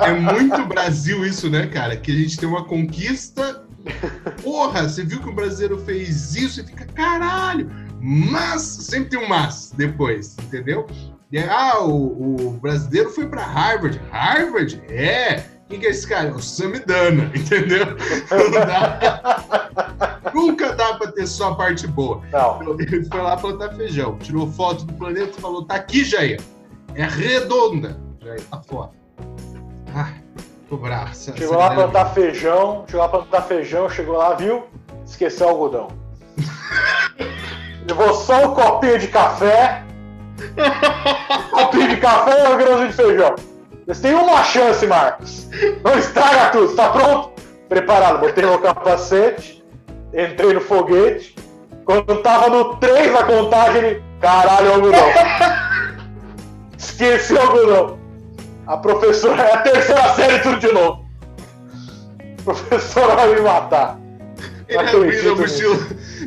É 0.00 0.14
muito 0.14 0.64
Brasil 0.66 1.26
isso, 1.26 1.50
né, 1.50 1.66
cara? 1.66 1.98
Que 1.98 2.12
a 2.12 2.14
gente 2.14 2.38
tem 2.38 2.48
uma 2.48 2.64
conquista. 2.64 3.63
Porra, 4.42 4.88
você 4.88 5.04
viu 5.04 5.20
que 5.20 5.28
o 5.28 5.34
brasileiro 5.34 5.78
fez 5.84 6.34
isso 6.34 6.60
e 6.60 6.64
fica, 6.64 6.86
caralho! 6.86 7.70
Mas, 8.00 8.62
sempre 8.62 9.10
tem 9.10 9.18
um 9.18 9.28
mas 9.28 9.72
depois, 9.76 10.36
entendeu? 10.42 10.86
E, 11.32 11.38
ah, 11.38 11.80
o, 11.80 12.48
o 12.48 12.50
brasileiro 12.52 13.10
foi 13.10 13.26
para 13.26 13.42
Harvard. 13.42 14.00
Harvard? 14.10 14.82
É! 14.88 15.44
Quem 15.68 15.80
que 15.80 15.86
é 15.86 15.90
esse 15.90 16.06
cara? 16.06 16.32
O 16.34 16.42
Samidana, 16.42 17.30
entendeu? 17.34 17.86
Dá... 18.52 19.70
Nunca 20.34 20.74
dá 20.74 20.94
para 20.94 21.12
ter 21.12 21.26
só 21.26 21.52
a 21.52 21.54
parte 21.54 21.86
boa. 21.86 22.22
Não. 22.30 22.78
Ele 22.78 23.04
foi 23.04 23.20
lá 23.20 23.36
plantar 23.36 23.74
feijão, 23.74 24.18
tirou 24.18 24.50
foto 24.52 24.84
do 24.84 24.92
planeta 24.94 25.32
e 25.36 25.40
falou: 25.40 25.64
tá 25.64 25.76
aqui, 25.76 26.04
Jair. 26.04 26.40
É 26.94 27.04
redonda. 27.04 27.98
Jair, 28.22 28.42
tá 28.42 28.60
fora. 28.62 28.90
Tô 30.68 30.76
bravo. 30.76 31.14
Chegou 31.14 31.58
lá 31.58 31.70
plantar 31.74 32.06
feijão, 32.06 32.84
chegou 32.86 33.02
lá 33.02 33.08
plantar 33.08 33.42
feijão, 33.42 33.88
chegou 33.88 34.16
lá, 34.16 34.34
viu? 34.34 34.64
Esqueceu 35.04 35.46
o 35.46 35.50
algodão. 35.50 35.88
Levou 37.86 38.14
só 38.14 38.46
um 38.46 38.54
copinho 38.54 38.98
de 38.98 39.08
café. 39.08 39.82
copinho 41.50 41.88
de 41.88 41.96
café 41.98 42.44
e 42.44 42.52
um 42.52 42.56
grãozinho 42.56 42.88
de 42.88 42.94
feijão. 42.94 43.34
Você 43.86 44.02
tem 44.02 44.14
uma 44.14 44.42
chance, 44.42 44.86
Marcos. 44.86 45.48
Não 45.84 45.98
estraga 45.98 46.50
tudo. 46.50 46.70
Está 46.70 46.88
pronto? 46.88 47.32
Preparado. 47.68 48.20
Botei 48.20 48.44
meu 48.44 48.58
capacete, 48.58 49.62
entrei 50.14 50.54
no 50.54 50.60
foguete. 50.60 51.36
Quando 51.84 52.22
tava 52.22 52.48
no 52.48 52.76
3 52.76 53.12
na 53.12 53.24
contagem, 53.24 53.82
ele. 53.82 54.04
Caralho, 54.20 54.72
algodão. 54.72 55.04
Esqueci 56.78 57.34
o 57.34 57.40
algodão. 57.40 58.03
A 58.66 58.76
professora. 58.76 59.42
É 59.42 59.54
a 59.54 59.58
terceira 59.58 60.14
série 60.14 60.38
tudo 60.40 60.58
de 60.58 60.72
novo. 60.72 61.04
A 62.40 62.44
professora 62.44 63.14
vai 63.14 63.34
me 63.34 63.40
matar. 63.40 63.98
Ele 64.68 64.78
abriu 64.78 65.32
a 65.32 65.36
mochila. 65.36 65.76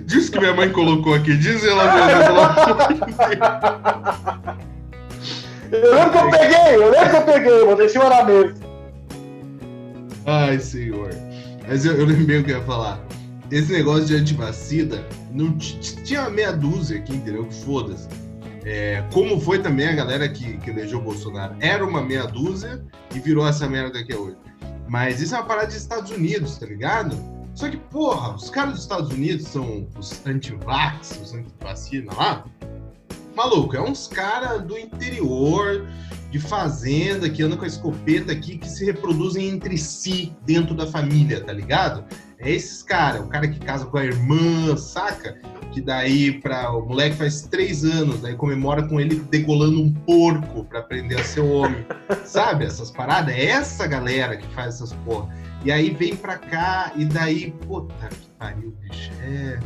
Diz 0.06 0.30
que 0.30 0.40
minha 0.40 0.54
mãe 0.54 0.72
colocou 0.72 1.14
aqui. 1.14 1.36
Diz 1.38 1.64
ela 1.66 1.84
mesmo. 1.94 2.38
Eu 5.72 5.94
lembro 5.94 6.12
que 6.12 6.18
eu 6.18 6.30
peguei, 6.30 6.76
eu 6.76 6.92
lembro 6.92 7.10
que 7.10 7.16
eu 7.16 7.22
peguei, 7.24 7.66
botei 7.66 7.86
em 7.88 7.90
cima 7.90 8.10
da 8.10 8.24
mesa. 8.24 8.56
Ai, 10.26 10.60
senhor. 10.60 11.10
Mas 11.68 11.86
eu, 11.86 11.94
eu 11.94 12.06
lembrei 12.06 12.40
o 12.40 12.44
que 12.44 12.52
eu 12.52 12.58
ia 12.58 12.64
falar. 12.64 13.00
Esse 13.52 13.72
negócio 13.74 14.06
de 14.06 14.16
antivacina, 14.16 15.04
não 15.32 15.58
tinha 15.58 16.30
meia 16.30 16.52
dúzia 16.54 17.00
aqui, 17.00 17.16
entendeu? 17.16 17.50
Foda-se. 17.66 18.08
É, 18.70 19.02
como 19.14 19.40
foi 19.40 19.60
também 19.60 19.88
a 19.88 19.96
galera 19.96 20.28
que, 20.28 20.58
que 20.58 20.70
elegeu 20.70 21.00
o 21.00 21.02
Bolsonaro. 21.02 21.56
Era 21.62 21.86
uma 21.86 22.02
meia 22.02 22.28
dúzia 22.28 22.84
e 23.16 23.20
virou 23.20 23.48
essa 23.48 23.66
merda 23.66 24.04
que 24.04 24.12
é 24.12 24.18
hoje. 24.18 24.36
Mas 24.90 25.22
isso 25.22 25.34
é 25.34 25.38
uma 25.38 25.46
parada 25.46 25.68
dos 25.68 25.78
Estados 25.78 26.12
Unidos, 26.12 26.58
tá 26.58 26.66
ligado? 26.66 27.18
Só 27.56 27.70
que, 27.70 27.78
porra, 27.78 28.36
os 28.36 28.50
caras 28.50 28.74
dos 28.74 28.82
Estados 28.82 29.10
Unidos 29.10 29.48
são 29.48 29.88
os 29.98 30.22
anti-vax, 30.26 31.18
os 31.24 31.34
anti-vacina 31.34 32.14
lá. 32.14 32.46
Maluco, 33.34 33.74
é 33.78 33.82
uns 33.82 34.06
caras 34.06 34.62
do 34.62 34.78
interior, 34.78 35.88
de 36.30 36.38
fazenda, 36.38 37.30
que 37.30 37.42
andam 37.42 37.58
com 37.58 37.64
a 37.64 37.68
escopeta 37.68 38.34
aqui, 38.34 38.58
que 38.58 38.70
se 38.70 38.84
reproduzem 38.84 39.48
entre 39.48 39.78
si, 39.78 40.36
dentro 40.46 40.76
da 40.76 40.86
família, 40.86 41.42
tá 41.42 41.54
ligado? 41.54 42.04
É 42.38 42.52
esses 42.52 42.84
caras, 42.84 43.22
o 43.22 43.28
cara 43.28 43.48
que 43.48 43.60
casa 43.60 43.86
com 43.86 43.98
a 43.98 44.04
irmã, 44.04 44.76
saca? 44.76 45.40
Que 45.72 45.82
daí 45.82 46.40
para 46.40 46.72
o 46.72 46.86
moleque 46.86 47.18
faz 47.18 47.42
três 47.44 47.84
anos, 47.84 48.22
daí 48.22 48.36
comemora 48.36 48.88
com 48.88 49.00
ele 49.00 49.16
degolando 49.16 49.82
um 49.82 49.94
porco 49.94 50.64
para 50.64 50.80
aprender 50.80 51.20
a 51.20 51.24
ser 51.24 51.42
homem, 51.42 51.86
sabe? 52.26 52.66
Essas 52.66 52.90
paradas, 52.90 53.36
é 53.36 53.46
essa 53.46 53.86
galera 53.86 54.38
que 54.38 54.48
faz 54.54 54.76
essas 54.76 54.94
porra. 55.06 55.30
E 55.64 55.72
aí 55.72 55.90
vem 55.90 56.16
pra 56.16 56.38
cá 56.38 56.92
e 56.96 57.06
daí, 57.06 57.52
puta 57.66 58.08
que 58.08 58.30
pariu, 58.38 58.74
bicho, 58.82 59.12
é 59.22 59.60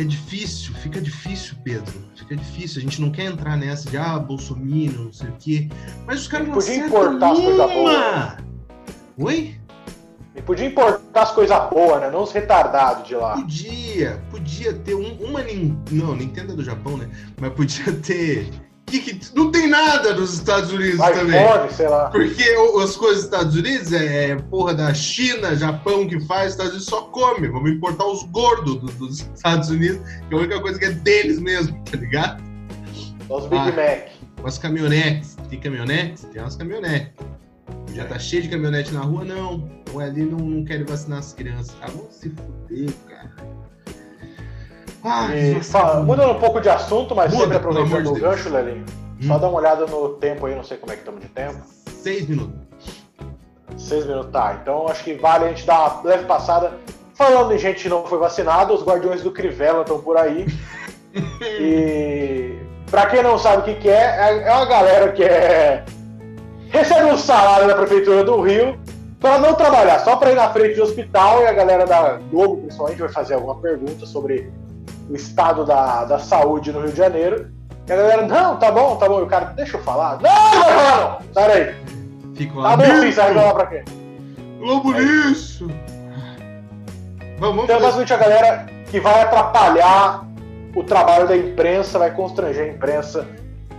é 0.00 0.04
difícil, 0.04 0.72
fica 0.76 0.98
difícil, 0.98 1.56
Pedro. 1.62 1.92
Fica 2.14 2.34
difícil. 2.34 2.78
A 2.78 2.80
gente 2.82 3.02
não 3.02 3.10
quer 3.10 3.24
entrar 3.24 3.56
nessa 3.56 3.90
de 3.90 3.98
ah, 3.98 4.18
Bolsonaro, 4.18 5.04
não 5.04 5.12
sei 5.12 5.28
o 5.28 5.36
quê. 5.38 5.68
Mas 6.06 6.20
os 6.22 6.28
caras 6.28 6.48
não 6.48 6.54
Podia 6.54 6.86
importar 6.86 7.32
as 7.32 7.38
coisas 7.38 7.72
boas. 7.72 8.36
Oi? 9.18 9.59
E 10.34 10.40
podia 10.40 10.66
importar 10.66 11.22
as 11.22 11.32
coisas 11.32 11.58
boas, 11.70 12.00
né? 12.00 12.10
Não 12.10 12.22
os 12.22 12.32
retardados 12.32 13.06
de 13.06 13.14
lá. 13.14 13.34
Podia, 13.34 14.22
podia 14.30 14.72
ter 14.72 14.94
um, 14.94 15.12
uma. 15.24 15.40
Não, 15.90 16.14
Nintendo 16.14 16.52
é 16.52 16.56
do 16.56 16.62
Japão, 16.62 16.96
né? 16.96 17.08
Mas 17.40 17.52
podia 17.52 17.92
ter 17.92 18.48
que, 18.90 19.00
que, 19.00 19.36
não 19.36 19.50
tem 19.50 19.68
nada 19.68 20.14
nos 20.14 20.34
Estados 20.34 20.72
Unidos 20.72 20.98
também. 20.98 21.46
Pode, 21.46 21.72
sei 21.72 21.88
lá. 21.88 22.10
Porque 22.10 22.42
as 22.82 22.96
coisas 22.96 23.24
dos 23.24 23.24
Estados 23.24 23.56
Unidos 23.56 23.92
é, 23.92 24.30
é 24.30 24.36
porra 24.36 24.74
da 24.74 24.92
China, 24.92 25.54
Japão 25.54 26.08
que 26.08 26.18
faz, 26.26 26.52
Estados 26.52 26.72
Unidos 26.72 26.88
só 26.88 27.02
come. 27.02 27.48
Vamos 27.48 27.70
importar 27.70 28.04
os 28.04 28.24
gordos 28.24 28.76
do, 28.76 28.86
dos 28.86 29.20
Estados 29.20 29.70
Unidos, 29.70 30.00
que 30.28 30.34
é 30.34 30.36
a 30.36 30.40
única 30.40 30.60
coisa 30.60 30.78
que 30.78 30.86
é 30.86 30.90
deles 30.90 31.38
mesmo, 31.38 31.80
tá 31.84 31.96
ligado? 31.96 32.42
Os 33.28 33.46
Big 33.46 33.62
ah, 33.62 33.72
Mac. 33.72 34.08
Umas 34.40 34.58
caminhonetes. 34.58 35.36
Tem 35.48 35.60
caminhonetes? 35.60 36.24
Tem 36.24 36.42
umas 36.42 36.56
caminhonetes. 36.56 37.12
Já 37.94 38.04
tá 38.06 38.18
cheio 38.18 38.42
de 38.42 38.48
caminhonete 38.48 38.92
na 38.92 39.00
rua? 39.00 39.24
Não. 39.24 39.68
Ou 39.92 40.00
ali 40.00 40.22
não, 40.22 40.38
não 40.38 40.64
querem 40.64 40.84
vacinar 40.84 41.18
as 41.18 41.32
crianças. 41.32 41.74
Ah, 41.82 41.88
vamos 41.88 42.14
se 42.14 42.30
fuder, 42.30 42.90
cara. 43.08 43.30
Ah, 45.02 45.34
e, 45.34 45.62
fala, 45.62 46.02
mudando 46.02 46.32
um 46.32 46.38
pouco 46.38 46.60
de 46.60 46.68
assunto, 46.68 47.14
mas 47.14 47.32
Muda, 47.32 47.44
sempre 47.44 47.56
aproveitando 47.56 48.10
o 48.10 48.14
de 48.14 48.20
gancho, 48.20 48.50
Lelinho. 48.50 48.84
Hum. 49.20 49.26
Só 49.26 49.38
dá 49.38 49.48
uma 49.48 49.58
olhada 49.58 49.86
no 49.86 50.10
tempo 50.10 50.46
aí, 50.46 50.54
não 50.54 50.62
sei 50.62 50.76
como 50.76 50.92
é 50.92 50.96
que 50.96 51.02
estamos 51.02 51.20
de 51.22 51.28
tempo. 51.28 51.58
Seis 51.86 52.28
minutos. 52.28 52.60
Seis 53.76 54.06
minutos, 54.06 54.30
tá. 54.30 54.58
Então 54.60 54.86
acho 54.88 55.02
que 55.02 55.14
vale 55.14 55.46
a 55.46 55.48
gente 55.48 55.66
dar 55.66 55.80
uma 55.80 56.02
leve 56.02 56.24
passada. 56.26 56.72
Falando 57.14 57.52
em 57.52 57.58
gente 57.58 57.82
que 57.82 57.88
não 57.88 58.06
foi 58.06 58.18
vacinada, 58.18 58.72
os 58.72 58.82
Guardiões 58.82 59.22
do 59.22 59.30
Crivella 59.30 59.82
estão 59.82 60.00
por 60.00 60.16
aí. 60.16 60.46
e 61.40 62.58
pra 62.90 63.06
quem 63.06 63.22
não 63.22 63.38
sabe 63.38 63.62
o 63.62 63.64
que, 63.64 63.80
que 63.80 63.88
é, 63.88 64.44
é 64.46 64.52
uma 64.52 64.66
galera 64.66 65.12
que 65.12 65.24
é 65.24 65.84
recebe 66.70 67.04
um 67.04 67.18
salário 67.18 67.68
da 67.68 67.74
Prefeitura 67.74 68.24
do 68.24 68.40
Rio 68.40 68.78
para 69.20 69.38
não 69.38 69.54
trabalhar, 69.54 69.98
só 70.00 70.16
para 70.16 70.32
ir 70.32 70.34
na 70.34 70.48
frente 70.50 70.76
do 70.76 70.82
hospital 70.82 71.42
e 71.42 71.46
a 71.46 71.52
galera 71.52 71.84
da 71.84 72.18
Globo, 72.30 72.56
principalmente, 72.58 73.00
vai 73.00 73.10
fazer 73.10 73.34
alguma 73.34 73.56
pergunta 73.56 74.06
sobre 74.06 74.50
o 75.10 75.14
estado 75.14 75.66
da, 75.66 76.04
da 76.04 76.18
saúde 76.18 76.72
no 76.72 76.80
Rio 76.80 76.92
de 76.92 76.96
Janeiro. 76.96 77.50
E 77.86 77.92
a 77.92 77.96
galera, 77.96 78.26
não, 78.26 78.56
tá 78.56 78.70
bom, 78.70 78.96
tá 78.96 79.08
bom. 79.08 79.20
E 79.20 79.22
o 79.24 79.26
cara, 79.26 79.46
deixa 79.46 79.76
eu 79.76 79.82
falar. 79.82 80.18
Não, 80.22 80.30
não 80.30 80.64
vai 80.64 80.72
falar, 80.72 81.00
não. 81.00 81.34
Sai 81.34 81.52
aí. 81.52 81.74
Fico 82.34 82.60
lá. 82.60 82.70
Tá 82.70 82.76
bom 82.76 83.00
sim, 83.00 83.12
sai 83.12 83.34
lá 83.34 83.52
pra 83.52 83.66
quê? 83.66 83.84
Globo. 84.58 84.92
Vamos, 84.92 85.58
vamos 87.38 87.64
então, 87.64 87.80
basicamente, 87.80 88.14
a 88.14 88.16
galera 88.16 88.66
que 88.90 89.00
vai 89.00 89.22
atrapalhar 89.22 90.24
o 90.74 90.82
trabalho 90.84 91.26
da 91.26 91.36
imprensa, 91.36 91.98
vai 91.98 92.10
constranger 92.12 92.64
a 92.64 92.68
imprensa 92.68 93.26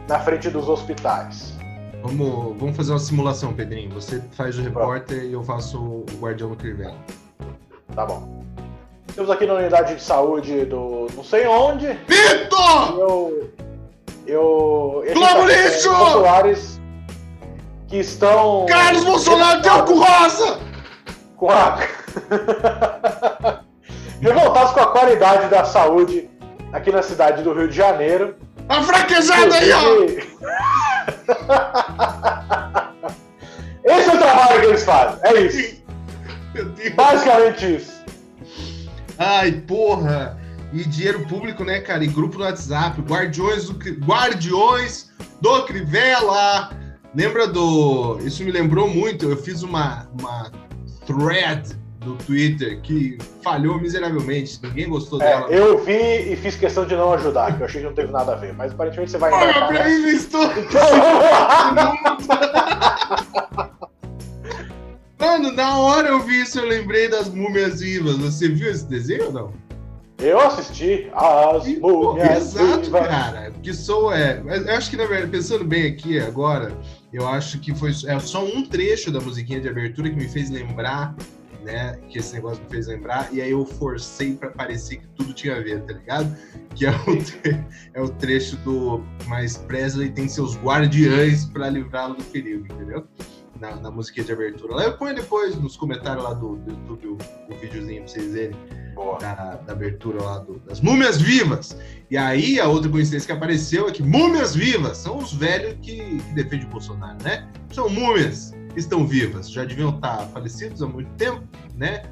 na 0.08 0.20
frente 0.20 0.50
dos 0.50 0.68
hospitais. 0.68 1.61
Vamos, 2.02 2.58
vamos 2.58 2.76
fazer 2.76 2.92
uma 2.92 3.00
simulação, 3.00 3.54
Pedrinho. 3.54 3.92
Você 3.92 4.22
faz 4.32 4.58
o 4.58 4.62
repórter 4.62 5.18
Pronto. 5.18 5.30
e 5.30 5.34
eu 5.34 5.44
faço 5.44 5.78
o 5.80 6.06
guardião 6.20 6.50
do 6.50 6.56
Crivella. 6.56 6.98
Tá 7.96 8.06
bom. 8.06 8.44
Temos 9.14 9.30
aqui 9.30 9.46
na 9.46 9.56
unidade 9.56 9.96
de 9.96 10.02
saúde 10.02 10.66
do 10.66 11.08
não 11.16 11.24
sei 11.24 11.46
onde. 11.46 11.88
Vitor! 12.08 12.98
Eu. 12.98 13.52
Eu. 14.26 15.04
Globo 15.14 15.46
Lixo! 15.46 15.90
Populares 15.90 16.80
que 17.88 17.98
estão. 17.98 18.66
Carlos 18.68 19.04
Bolsonaro 19.04 19.62
deu 19.62 19.84
com 19.86 20.00
rosa! 20.00 20.60
Com 21.36 21.50
a. 21.50 21.80
Revoltados 24.22 24.72
com 24.72 24.80
a 24.80 24.88
qualidade 24.88 25.50
da 25.50 25.66
saúde 25.66 26.30
aqui 26.72 26.92
na 26.92 27.02
cidade 27.02 27.44
do 27.44 27.54
Rio 27.54 27.68
de 27.68 27.76
Janeiro. 27.76 28.36
A 28.70 28.82
fraquejada 28.84 29.56
aí, 29.56 29.72
ó! 29.74 30.71
Esse 33.84 34.10
é 34.10 34.14
o 34.14 34.18
trabalho 34.18 34.62
que 34.62 34.68
eles 34.68 34.84
fazem, 34.84 35.20
é 35.24 35.42
isso. 35.42 35.82
Basicamente 36.96 37.76
isso. 37.76 38.02
Ai, 39.18 39.52
porra! 39.52 40.40
E 40.74 40.84
dinheiro 40.86 41.28
público, 41.28 41.64
né, 41.64 41.82
cara? 41.82 42.04
E 42.04 42.08
grupo 42.08 42.38
no 42.38 42.46
WhatsApp, 42.46 43.02
Guardiões 43.02 43.70
do, 43.70 43.78
Guardiões 44.06 45.12
do 45.42 45.64
Crivella! 45.66 46.72
Lembra 47.14 47.48
do. 47.48 48.20
Isso 48.22 48.44
me 48.44 48.52
lembrou 48.52 48.88
muito. 48.88 49.30
Eu 49.30 49.38
fiz 49.38 49.64
uma, 49.64 50.08
uma 50.18 50.52
thread 51.06 51.78
no 52.06 52.16
Twitter 52.18 52.82
que 52.82 53.18
falhou 53.44 53.80
miseravelmente. 53.80 54.60
Ninguém 54.62 54.90
gostou 54.90 55.22
é, 55.22 55.26
dela. 55.26 55.48
Eu 55.50 55.84
vi 55.84 56.34
e 56.34 56.36
fiz 56.36 56.56
questão 56.56 56.86
de 56.86 56.96
não 56.96 57.14
ajudar, 57.14 57.56
que 57.56 57.62
eu 57.62 57.66
achei 57.66 57.82
que 57.82 57.88
não 57.88 57.94
teve 57.94 58.12
nada 58.12 58.34
a 58.34 58.36
ver. 58.36 58.54
Mas 58.54 58.72
aparentemente 58.72 59.12
você 59.12 59.18
vai. 59.18 59.32
Olha 59.32 59.54
pra 59.54 59.88
mim, 59.88 60.08
estou. 60.08 60.42
Mano, 65.20 65.52
na 65.52 65.78
hora 65.78 66.10
eu 66.10 66.20
vi 66.22 66.42
isso, 66.42 66.60
eu 66.60 66.66
lembrei 66.66 67.08
das 67.08 67.30
múmias 67.30 67.80
vivas. 67.80 68.18
Você 68.18 68.50
viu 68.50 68.72
esse 68.72 68.86
desenho 68.86 69.28
ou 69.28 69.32
não? 69.32 69.54
Eu 70.18 70.40
assisti 70.40 71.10
as 71.14 71.68
e, 71.68 71.78
múmias 71.78 72.56
Exato, 72.56 72.86
vivas. 72.86 73.08
cara. 73.08 73.52
Porque 73.52 73.74
sou, 73.74 74.14
é... 74.14 74.42
Eu 74.46 74.76
acho 74.76 74.90
que, 74.90 74.98
na 74.98 75.06
verdade, 75.06 75.32
pensando 75.32 75.64
bem 75.64 75.88
aqui 75.88 76.20
agora, 76.20 76.72
eu 77.12 77.28
acho 77.28 77.60
que 77.60 77.74
foi 77.74 77.92
é 78.08 78.20
só 78.20 78.44
um 78.44 78.66
trecho 78.66 79.12
da 79.12 79.20
musiquinha 79.20 79.60
de 79.60 79.68
abertura 79.68 80.10
que 80.10 80.16
me 80.16 80.28
fez 80.28 80.50
lembrar, 80.50 81.16
né? 81.64 81.98
Que 82.10 82.20
esse 82.20 82.34
negócio 82.34 82.64
me 82.64 82.70
fez 82.70 82.88
lembrar. 82.88 83.34
E 83.34 83.42
aí 83.42 83.52
eu 83.52 83.66
forcei 83.66 84.36
para 84.36 84.50
parecer 84.50 84.98
que 84.98 85.08
tudo 85.10 85.34
tinha 85.34 85.58
a 85.58 85.60
ver, 85.60 85.82
tá 85.84 85.94
ligado? 85.94 86.36
Que 86.76 86.86
é 86.86 86.92
o, 86.92 87.24
tre... 87.24 87.66
é 87.94 88.02
o 88.02 88.10
trecho 88.10 88.58
do 88.58 89.04
Mas 89.28 89.58
Presley 89.58 90.12
tem 90.12 90.28
seus 90.28 90.58
guardiães 90.58 91.46
para 91.46 91.70
livrá-lo 91.70 92.16
do 92.16 92.24
perigo, 92.26 92.66
entendeu? 92.72 93.08
na, 93.62 93.76
na 93.76 93.92
musiquinha 93.92 94.26
de 94.26 94.34
abertura. 94.34 94.76
Lá 94.76 94.84
eu 94.86 94.98
ponho 94.98 95.16
depois 95.16 95.56
nos 95.56 95.78
comentários 95.78 96.24
lá 96.24 96.34
do, 96.34 96.58
do 96.58 96.72
YouTube 96.72 97.08
o, 97.08 97.54
o 97.54 97.58
videozinho 97.58 98.04
pra 98.04 98.12
vocês 98.12 98.34
verem. 98.34 98.58
Da, 99.20 99.56
da, 99.56 99.72
abertura 99.72 100.22
lá 100.22 100.40
do, 100.40 100.60
das 100.60 100.82
múmias 100.82 101.20
vivas. 101.20 101.76
E 102.12 102.18
aí 102.18 102.60
a 102.60 102.68
outra 102.68 102.90
coincidência 102.90 103.26
que 103.26 103.32
apareceu 103.32 103.88
é 103.88 103.92
que 103.92 104.04
múmias 104.04 104.54
vivas 104.54 104.98
são 104.98 105.18
os 105.18 105.34
velhos 105.34 105.76
que, 105.82 105.98
que 105.98 106.34
defendem 106.34 106.68
o 106.68 106.70
Bolsonaro, 106.70 107.18
né? 107.24 107.50
São 107.72 107.90
múmias 107.90 108.54
estão 108.76 109.06
vivas, 109.06 109.50
já 109.50 109.66
deviam 109.66 109.90
estar 109.96 110.28
falecidos 110.28 110.82
há 110.82 110.88
muito 110.88 111.10
tempo, 111.16 111.44
né? 111.76 112.04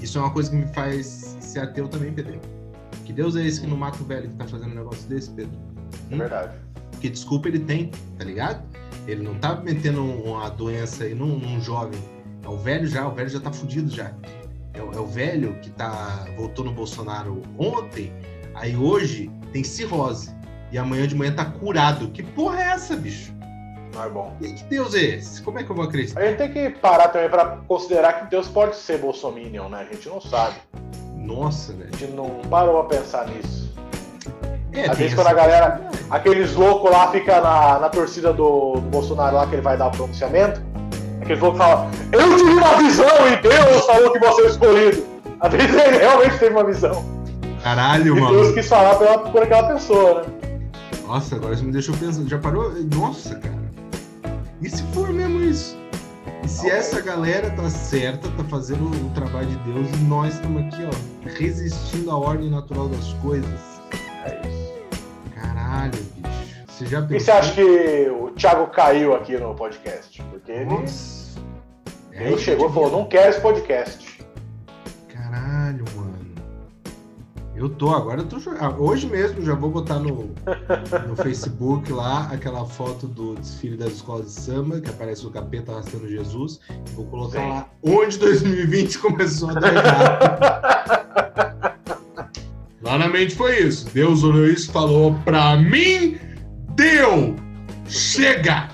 Isso 0.00 0.18
é 0.18 0.20
uma 0.20 0.30
coisa 0.30 0.50
que 0.50 0.56
me 0.56 0.66
faz 0.66 1.36
ser 1.40 1.60
ateu 1.60 1.88
também, 1.88 2.12
Pedro. 2.12 2.40
Que 3.04 3.12
Deus 3.12 3.36
é 3.36 3.46
esse 3.46 3.60
que 3.60 3.66
não 3.66 3.76
mata 3.76 4.02
o 4.02 4.04
velho 4.04 4.28
que 4.28 4.36
tá 4.36 4.46
fazendo 4.46 4.72
um 4.72 4.76
negócio 4.76 5.08
desse, 5.08 5.30
Pedro? 5.30 5.56
É 6.10 6.16
verdade. 6.16 6.52
Que 7.00 7.08
desculpa 7.08 7.48
ele 7.48 7.58
tem, 7.58 7.90
tá 8.18 8.24
ligado? 8.24 8.62
Ele 9.06 9.22
não 9.22 9.34
tá 9.34 9.56
metendo 9.56 10.02
uma 10.04 10.48
doença 10.48 11.04
aí 11.04 11.14
num, 11.14 11.38
num 11.38 11.60
jovem. 11.60 12.00
É 12.42 12.48
o 12.48 12.56
velho 12.56 12.86
já, 12.86 13.06
o 13.06 13.14
velho 13.14 13.28
já 13.28 13.40
tá 13.40 13.52
fudido 13.52 13.90
já. 13.90 14.12
É, 14.72 14.78
é, 14.78 14.82
o 14.82 15.06
velho 15.06 15.58
que 15.60 15.70
tá 15.70 16.26
voltou 16.36 16.64
no 16.64 16.72
Bolsonaro 16.72 17.42
ontem, 17.58 18.12
aí 18.54 18.76
hoje 18.76 19.30
tem 19.52 19.62
cirrose. 19.62 20.30
E 20.72 20.78
amanhã 20.78 21.06
de 21.06 21.14
manhã 21.14 21.32
tá 21.32 21.44
curado. 21.44 22.08
Que 22.08 22.22
porra 22.22 22.60
é 22.60 22.66
essa, 22.70 22.96
bicho? 22.96 23.33
Não 23.94 24.04
é 24.04 24.08
bom. 24.08 24.36
E 24.40 24.48
que 24.52 24.64
Deus 24.64 24.94
é 24.94 25.02
esse? 25.02 25.40
Como 25.40 25.58
é 25.58 25.62
que 25.62 25.70
eu 25.70 25.76
vou 25.76 25.84
acreditar? 25.84 26.20
A 26.20 26.26
gente 26.26 26.38
tem 26.38 26.52
que 26.52 26.70
parar 26.70 27.08
também 27.08 27.30
para 27.30 27.58
considerar 27.68 28.12
que 28.14 28.30
Deus 28.30 28.48
pode 28.48 28.74
ser 28.76 28.98
bolsominion, 28.98 29.68
né? 29.68 29.86
A 29.88 29.94
gente 29.94 30.08
não 30.08 30.20
sabe. 30.20 30.56
Nossa, 31.16 31.72
velho. 31.72 31.90
A 31.94 31.96
gente 31.96 32.12
não 32.12 32.28
parou 32.50 32.80
a 32.80 32.84
pensar 32.84 33.28
nisso. 33.28 33.72
É, 34.72 34.90
Às 34.90 34.98
vezes 34.98 35.14
quando 35.14 35.28
a 35.28 35.32
galera, 35.32 35.88
aqueles 36.10 36.54
loucos 36.54 36.90
lá 36.90 37.10
fica 37.12 37.40
na, 37.40 37.78
na 37.78 37.88
torcida 37.88 38.32
do, 38.32 38.74
do, 38.74 38.80
Bolsonaro 38.80 39.36
lá 39.36 39.46
que 39.46 39.54
ele 39.54 39.62
vai 39.62 39.76
dar 39.76 39.86
o 39.86 39.90
pronunciamento, 39.92 40.60
aqueles 41.22 41.40
loucos 41.40 41.58
falam, 41.58 41.88
eu 42.10 42.36
tive 42.36 42.50
uma 42.50 42.76
visão 42.76 43.28
e 43.32 43.36
Deus 43.36 43.86
falou 43.86 44.10
que 44.12 44.18
você 44.18 44.42
é 44.42 44.46
escolhido. 44.46 45.06
Às 45.38 45.52
vezes 45.52 45.76
ele 45.76 45.98
realmente 45.98 46.38
teve 46.38 46.52
uma 46.52 46.64
visão. 46.64 47.04
Caralho, 47.62 48.16
e 48.16 48.20
mano. 48.20 48.34
Deus 48.34 48.54
quis 48.54 48.68
falar 48.68 48.96
pela, 48.96 49.18
por 49.18 49.42
aquela 49.42 49.68
pessoa, 49.68 50.22
né? 50.22 50.26
Nossa, 51.06 51.36
agora 51.36 51.56
você 51.56 51.62
me 51.62 51.70
deixou 51.70 51.94
pensando, 51.96 52.28
já 52.28 52.38
parou? 52.38 52.72
Nossa, 52.92 53.36
cara. 53.36 53.63
E 54.64 54.70
se 54.70 54.82
for 54.94 55.12
mesmo 55.12 55.42
isso? 55.42 55.76
E 56.42 56.48
se 56.48 56.70
essa 56.70 56.98
galera 57.02 57.50
tá 57.50 57.68
certa, 57.68 58.30
tá 58.30 58.44
fazendo 58.44 58.86
o 58.86 59.10
trabalho 59.10 59.46
de 59.46 59.58
Deus 59.58 59.86
e 59.90 59.96
nós 60.04 60.32
estamos 60.32 60.62
aqui, 60.62 60.82
ó, 60.86 61.28
resistindo 61.38 62.10
à 62.10 62.16
ordem 62.16 62.48
natural 62.48 62.88
das 62.88 63.12
coisas? 63.20 63.60
É 64.24 64.40
isso. 64.48 64.72
Caralho, 65.34 65.92
bicho. 66.16 66.64
Você 66.66 66.86
já 66.86 67.02
pensou? 67.02 67.16
E 67.16 67.20
você 67.20 67.30
acha 67.30 67.52
que 67.52 68.08
o 68.08 68.30
Thiago 68.30 68.66
caiu 68.68 69.14
aqui 69.14 69.36
no 69.36 69.54
podcast? 69.54 70.22
Porque 70.30 70.50
ele, 70.50 70.64
Nossa. 70.64 71.38
ele 72.12 72.34
é, 72.34 72.38
chegou 72.38 72.70
e 72.70 72.72
falou: 72.72 72.90
não 72.90 73.04
quero 73.04 73.28
esse 73.28 73.42
podcast. 73.42 74.18
Caralho, 75.12 75.84
mano. 75.94 76.03
Eu 77.56 77.68
tô, 77.68 77.90
agora 77.90 78.20
eu 78.22 78.26
tô 78.26 78.38
jogando. 78.40 78.82
Hoje 78.82 79.06
mesmo 79.06 79.40
já 79.42 79.54
vou 79.54 79.70
botar 79.70 80.00
no, 80.00 80.34
no 81.08 81.16
Facebook 81.22 81.92
lá 81.92 82.28
aquela 82.32 82.66
foto 82.66 83.06
do 83.06 83.36
desfile 83.36 83.76
das 83.76 83.92
escolas 83.92 84.26
de 84.26 84.32
samba, 84.32 84.80
que 84.80 84.90
aparece 84.90 85.24
o 85.24 85.30
capeta 85.30 85.72
arrastando 85.72 86.08
Jesus. 86.08 86.58
Vou 86.94 87.06
colocar 87.06 87.40
Sim. 87.40 87.48
lá 87.48 87.68
onde 87.82 88.18
2020 88.18 88.98
começou 88.98 89.50
a 89.50 89.54
dar 89.54 89.74
errado. 89.74 90.94
Lá 92.82 92.98
na 92.98 93.08
mente 93.08 93.34
foi 93.34 93.60
isso. 93.60 93.88
Deus 93.94 94.22
olhou 94.22 94.46
isso 94.46 94.68
e 94.68 94.72
falou: 94.72 95.14
pra 95.24 95.56
mim, 95.56 96.18
deu! 96.76 97.34
Chega! 97.86 98.68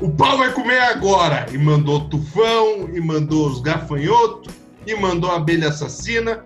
o 0.00 0.10
pau 0.10 0.36
vai 0.36 0.52
comer 0.52 0.80
agora! 0.80 1.46
E 1.52 1.56
mandou 1.56 2.08
tufão, 2.08 2.88
e 2.92 3.00
mandou 3.00 3.48
os 3.48 3.60
gafanhotos, 3.60 4.52
e 4.86 4.94
mandou 4.94 5.30
abelha 5.30 5.68
assassina, 5.68 6.44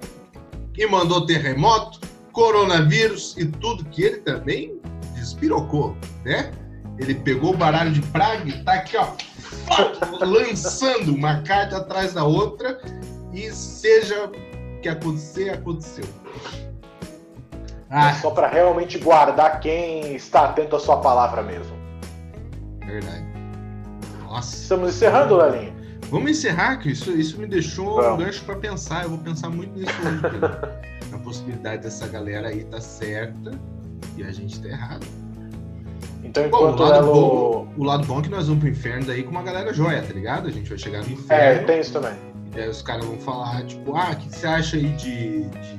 e 0.81 0.87
mandou 0.87 1.26
terremoto, 1.26 2.01
coronavírus 2.33 3.37
e 3.37 3.45
tudo 3.45 3.85
que 3.85 4.03
ele 4.03 4.16
também 4.18 4.81
despirocou, 5.14 5.95
né? 6.24 6.51
Ele 6.99 7.14
pegou 7.14 7.53
o 7.53 7.57
baralho 7.57 7.93
de 7.93 8.01
praga 8.01 8.49
e 8.49 8.64
tá 8.64 8.74
aqui, 8.74 8.97
ó, 8.97 9.09
lançando 10.24 11.14
uma 11.14 11.43
carta 11.43 11.76
atrás 11.76 12.14
da 12.14 12.24
outra 12.24 12.81
e 13.31 13.51
seja 13.53 14.24
o 14.24 14.81
que 14.81 14.89
acontecer, 14.89 15.51
aconteceu. 15.51 16.05
Ah. 17.91 18.14
Só 18.14 18.31
para 18.31 18.49
realmente 18.49 18.99
guardar 18.99 19.61
quem 19.61 20.14
está 20.14 20.45
atento 20.47 20.76
à 20.76 20.81
sua 20.81 20.99
palavra 20.99 21.43
mesmo. 21.43 21.76
Verdade. 22.87 23.24
Nossa. 24.22 24.57
Estamos 24.57 24.95
encerrando, 24.95 25.37
Lelinho. 25.37 25.80
Vamos 26.11 26.31
encerrar, 26.33 26.77
que 26.79 26.91
isso, 26.91 27.11
isso 27.13 27.41
me 27.41 27.47
deixou 27.47 27.97
Vamos. 27.97 28.21
um 28.21 28.25
gancho 28.25 28.45
para 28.45 28.57
pensar. 28.57 29.05
Eu 29.05 29.11
vou 29.11 29.19
pensar 29.19 29.49
muito 29.49 29.79
nisso 29.79 29.93
hoje. 30.03 30.39
Na 31.11 31.19
possibilidade 31.23 31.83
dessa 31.83 32.09
galera 32.09 32.49
aí 32.49 32.65
tá 32.65 32.81
certa 32.81 33.53
e 34.17 34.25
a 34.25 34.33
gente 34.33 34.61
tá 34.61 34.69
errado. 34.69 35.07
Então, 36.25 36.47
enquanto 36.47 36.77
Bom, 36.77 36.85
o, 36.85 36.89
lado 36.89 37.07
bom, 37.07 37.73
o 37.77 37.85
lado 37.85 38.07
bom 38.07 38.19
é 38.21 38.23
que 38.23 38.29
nós 38.29 38.47
vamos 38.47 38.61
pro 38.61 38.69
inferno 38.69 39.07
daí 39.07 39.23
com 39.23 39.31
uma 39.31 39.43
galera 39.43 39.73
joia, 39.73 40.03
tá 40.03 40.13
ligado? 40.13 40.49
A 40.49 40.51
gente 40.51 40.69
vai 40.69 40.79
chegar 40.79 41.03
no 41.03 41.11
inferno. 41.13 41.61
É, 41.63 41.65
tem 41.65 41.81
isso 41.81 41.93
também. 41.93 42.15
E 42.55 42.61
aí 42.61 42.69
os 42.69 42.83
caras 42.83 43.05
vão 43.05 43.19
falar, 43.19 43.65
tipo, 43.65 43.97
ah, 43.97 44.11
o 44.11 44.17
que 44.17 44.29
você 44.29 44.47
acha 44.47 44.77
aí 44.77 44.91
de, 44.97 45.45
de 45.45 45.79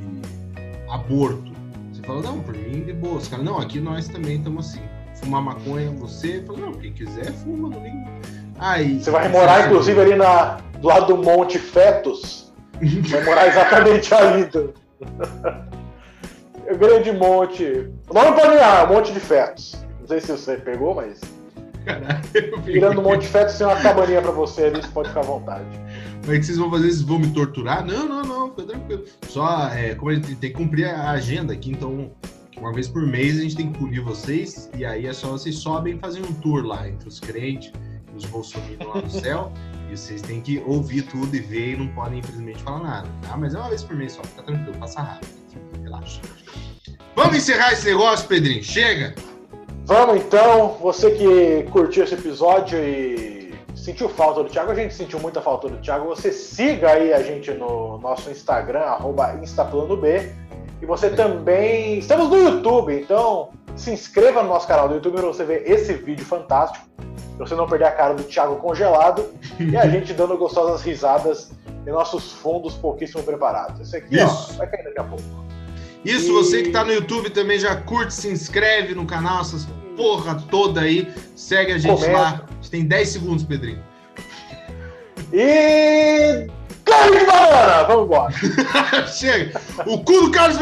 aborto? 0.89 1.51
Você 1.91 2.01
fala, 2.01 2.21
não, 2.21 2.39
por 2.39 2.55
mim 2.55 2.83
de 2.83 2.93
boa. 2.93 3.17
Os 3.17 3.27
caras, 3.27 3.45
não, 3.45 3.59
aqui 3.59 3.79
nós 3.79 4.07
também 4.07 4.37
estamos 4.37 4.69
assim. 4.69 4.81
Fumar 5.15 5.41
maconha, 5.41 5.91
você 5.91 6.41
fala, 6.41 6.59
não, 6.59 6.73
quem 6.73 6.93
quiser, 6.93 7.31
fuma, 7.33 7.69
não 7.69 7.83
liga. 7.83 8.40
Aí, 8.61 8.99
você 8.99 9.09
vai 9.09 9.27
morar, 9.27 9.65
inclusive, 9.65 9.99
ali 9.99 10.15
na, 10.15 10.59
do 10.79 10.87
lado 10.87 11.07
do 11.07 11.17
Monte 11.17 11.57
Fetos. 11.57 12.53
vai 12.79 13.23
morar 13.25 13.47
exatamente 13.47 14.13
ali. 14.13 14.45
Do... 14.45 14.71
grande 16.77 17.11
monte. 17.11 17.91
O 18.07 18.13
nome 18.13 18.39
pode 18.39 18.55
ir, 18.55 18.87
Monte 18.87 19.13
de 19.13 19.19
Fetos. 19.19 19.83
Não 19.99 20.07
sei 20.07 20.21
se 20.21 20.31
você 20.31 20.57
pegou, 20.57 20.93
mas. 20.93 21.19
Caralho, 21.83 22.61
Virando 22.63 23.01
um 23.01 23.03
monte 23.03 23.21
de 23.21 23.29
fetos, 23.29 23.57
tem 23.57 23.65
uma 23.65 23.75
cabaninha 23.77 24.21
pra 24.21 24.29
você 24.29 24.65
ali, 24.65 24.79
você 24.79 24.87
pode 24.89 25.09
ficar 25.09 25.21
à 25.21 25.23
vontade. 25.23 25.65
Como 26.21 26.31
é 26.31 26.37
que 26.37 26.45
vocês 26.45 26.59
vão 26.59 26.69
fazer? 26.69 26.83
Vocês 26.83 27.01
vão 27.01 27.17
me 27.17 27.33
torturar? 27.33 27.83
Não, 27.83 28.07
não, 28.07 28.21
não, 28.21 28.49
fica 28.51 28.61
tranquilo. 28.67 29.03
Só, 29.27 29.67
é, 29.69 29.95
como 29.95 30.11
a 30.11 30.13
gente 30.13 30.35
tem 30.35 30.51
que 30.51 30.55
cumprir 30.55 30.85
a 30.85 31.09
agenda 31.09 31.53
aqui, 31.53 31.71
então, 31.71 32.11
uma 32.55 32.71
vez 32.71 32.87
por 32.87 33.01
mês 33.01 33.39
a 33.39 33.41
gente 33.41 33.55
tem 33.55 33.71
que 33.71 33.79
punir 33.79 34.01
vocês, 34.01 34.69
e 34.77 34.85
aí 34.85 35.07
é 35.07 35.13
só 35.13 35.29
vocês 35.29 35.55
sobem 35.55 35.95
e 35.95 35.99
fazem 35.99 36.21
um 36.21 36.33
tour 36.33 36.63
lá 36.63 36.87
entre 36.87 37.09
os 37.09 37.19
crentes 37.19 37.73
os 38.15 38.25
bolsominions 38.25 38.87
lá 38.87 39.01
no 39.01 39.09
céu. 39.09 39.51
E 39.89 39.97
vocês 39.97 40.21
têm 40.21 40.41
que 40.41 40.63
ouvir 40.65 41.03
tudo 41.03 41.35
e 41.35 41.39
ver 41.39 41.73
e 41.73 41.77
não 41.77 41.87
podem, 41.89 42.19
infelizmente, 42.19 42.63
falar 42.63 42.79
nada, 42.79 43.09
tá? 43.21 43.35
Mas 43.35 43.53
é 43.53 43.59
uma 43.59 43.69
vez 43.69 43.83
por 43.83 43.95
mês 43.95 44.13
só, 44.13 44.23
fica 44.23 44.43
tranquilo, 44.43 44.77
passa 44.77 45.01
rápido. 45.01 45.29
Relaxa. 45.83 46.21
Vamos 47.15 47.35
encerrar 47.35 47.73
esse 47.73 47.85
negócio, 47.87 48.27
Pedrinho? 48.27 48.63
Chega! 48.63 49.13
Vamos 49.85 50.23
então, 50.23 50.77
você 50.81 51.11
que 51.11 51.63
curtiu 51.71 52.03
esse 52.03 52.13
episódio 52.13 52.79
e 52.79 53.53
sentiu 53.75 54.07
falta 54.07 54.43
do 54.43 54.49
Thiago, 54.49 54.71
a 54.71 54.75
gente 54.75 54.93
sentiu 54.93 55.19
muita 55.19 55.41
falta 55.41 55.67
do 55.67 55.77
Thiago, 55.77 56.05
você 56.05 56.31
siga 56.31 56.91
aí 56.91 57.11
a 57.11 57.21
gente 57.21 57.51
no 57.51 57.97
nosso 57.97 58.29
Instagram, 58.29 58.79
arroba 58.79 59.33
InstaPlanoB. 59.41 60.40
E 60.81 60.85
você 60.85 61.09
também. 61.09 61.99
Estamos 61.99 62.29
no 62.29 62.37
YouTube, 62.37 62.93
então 62.93 63.49
se 63.75 63.91
inscreva 63.91 64.43
no 64.43 64.49
nosso 64.49 64.67
canal 64.67 64.87
do 64.87 64.95
YouTube 64.95 65.17
para 65.17 65.27
você 65.27 65.43
ver 65.43 65.69
esse 65.69 65.93
vídeo 65.93 66.25
fantástico. 66.25 66.85
Pra 67.37 67.47
você 67.47 67.55
não 67.55 67.67
perder 67.67 67.85
a 67.85 67.91
cara 67.91 68.13
do 68.13 68.23
Thiago 68.23 68.55
congelado 68.57 69.25
e 69.59 69.75
a 69.77 69.87
gente 69.87 70.13
dando 70.13 70.37
gostosas 70.37 70.81
risadas 70.81 71.51
em 71.87 71.89
nossos 71.89 72.31
fundos 72.33 72.75
pouquíssimo 72.75 73.23
preparados. 73.23 73.79
Esse 73.81 73.97
aqui, 73.97 74.15
Isso. 74.15 74.51
ó, 74.53 74.57
vai 74.57 74.67
cair 74.69 74.83
daqui 74.83 74.99
a 74.99 75.03
pouco. 75.03 75.23
Isso, 76.03 76.29
e... 76.29 76.33
você 76.33 76.63
que 76.63 76.71
tá 76.71 76.83
no 76.83 76.91
YouTube 76.91 77.29
também 77.29 77.59
já 77.59 77.75
curte, 77.75 78.13
se 78.13 78.27
inscreve 78.27 78.93
no 78.93 79.05
canal, 79.05 79.41
essas 79.41 79.67
porra 79.95 80.35
toda 80.49 80.81
aí. 80.81 81.11
Segue 81.35 81.73
a 81.73 81.77
gente 81.77 81.93
Comenta. 81.93 82.11
lá. 82.11 82.45
A 82.47 82.53
gente 82.55 82.71
tem 82.71 82.85
10 82.85 83.09
segundos, 83.09 83.43
Pedrinho. 83.43 83.83
E. 85.33 86.47
Carlos 86.83 87.25
Banana! 87.25 87.83
Vamos 87.83 88.05
embora! 88.05 88.33
Chega! 89.07 89.61
O 89.85 90.03
cu 90.03 90.13
do 90.21 90.31
Carlos 90.31 90.60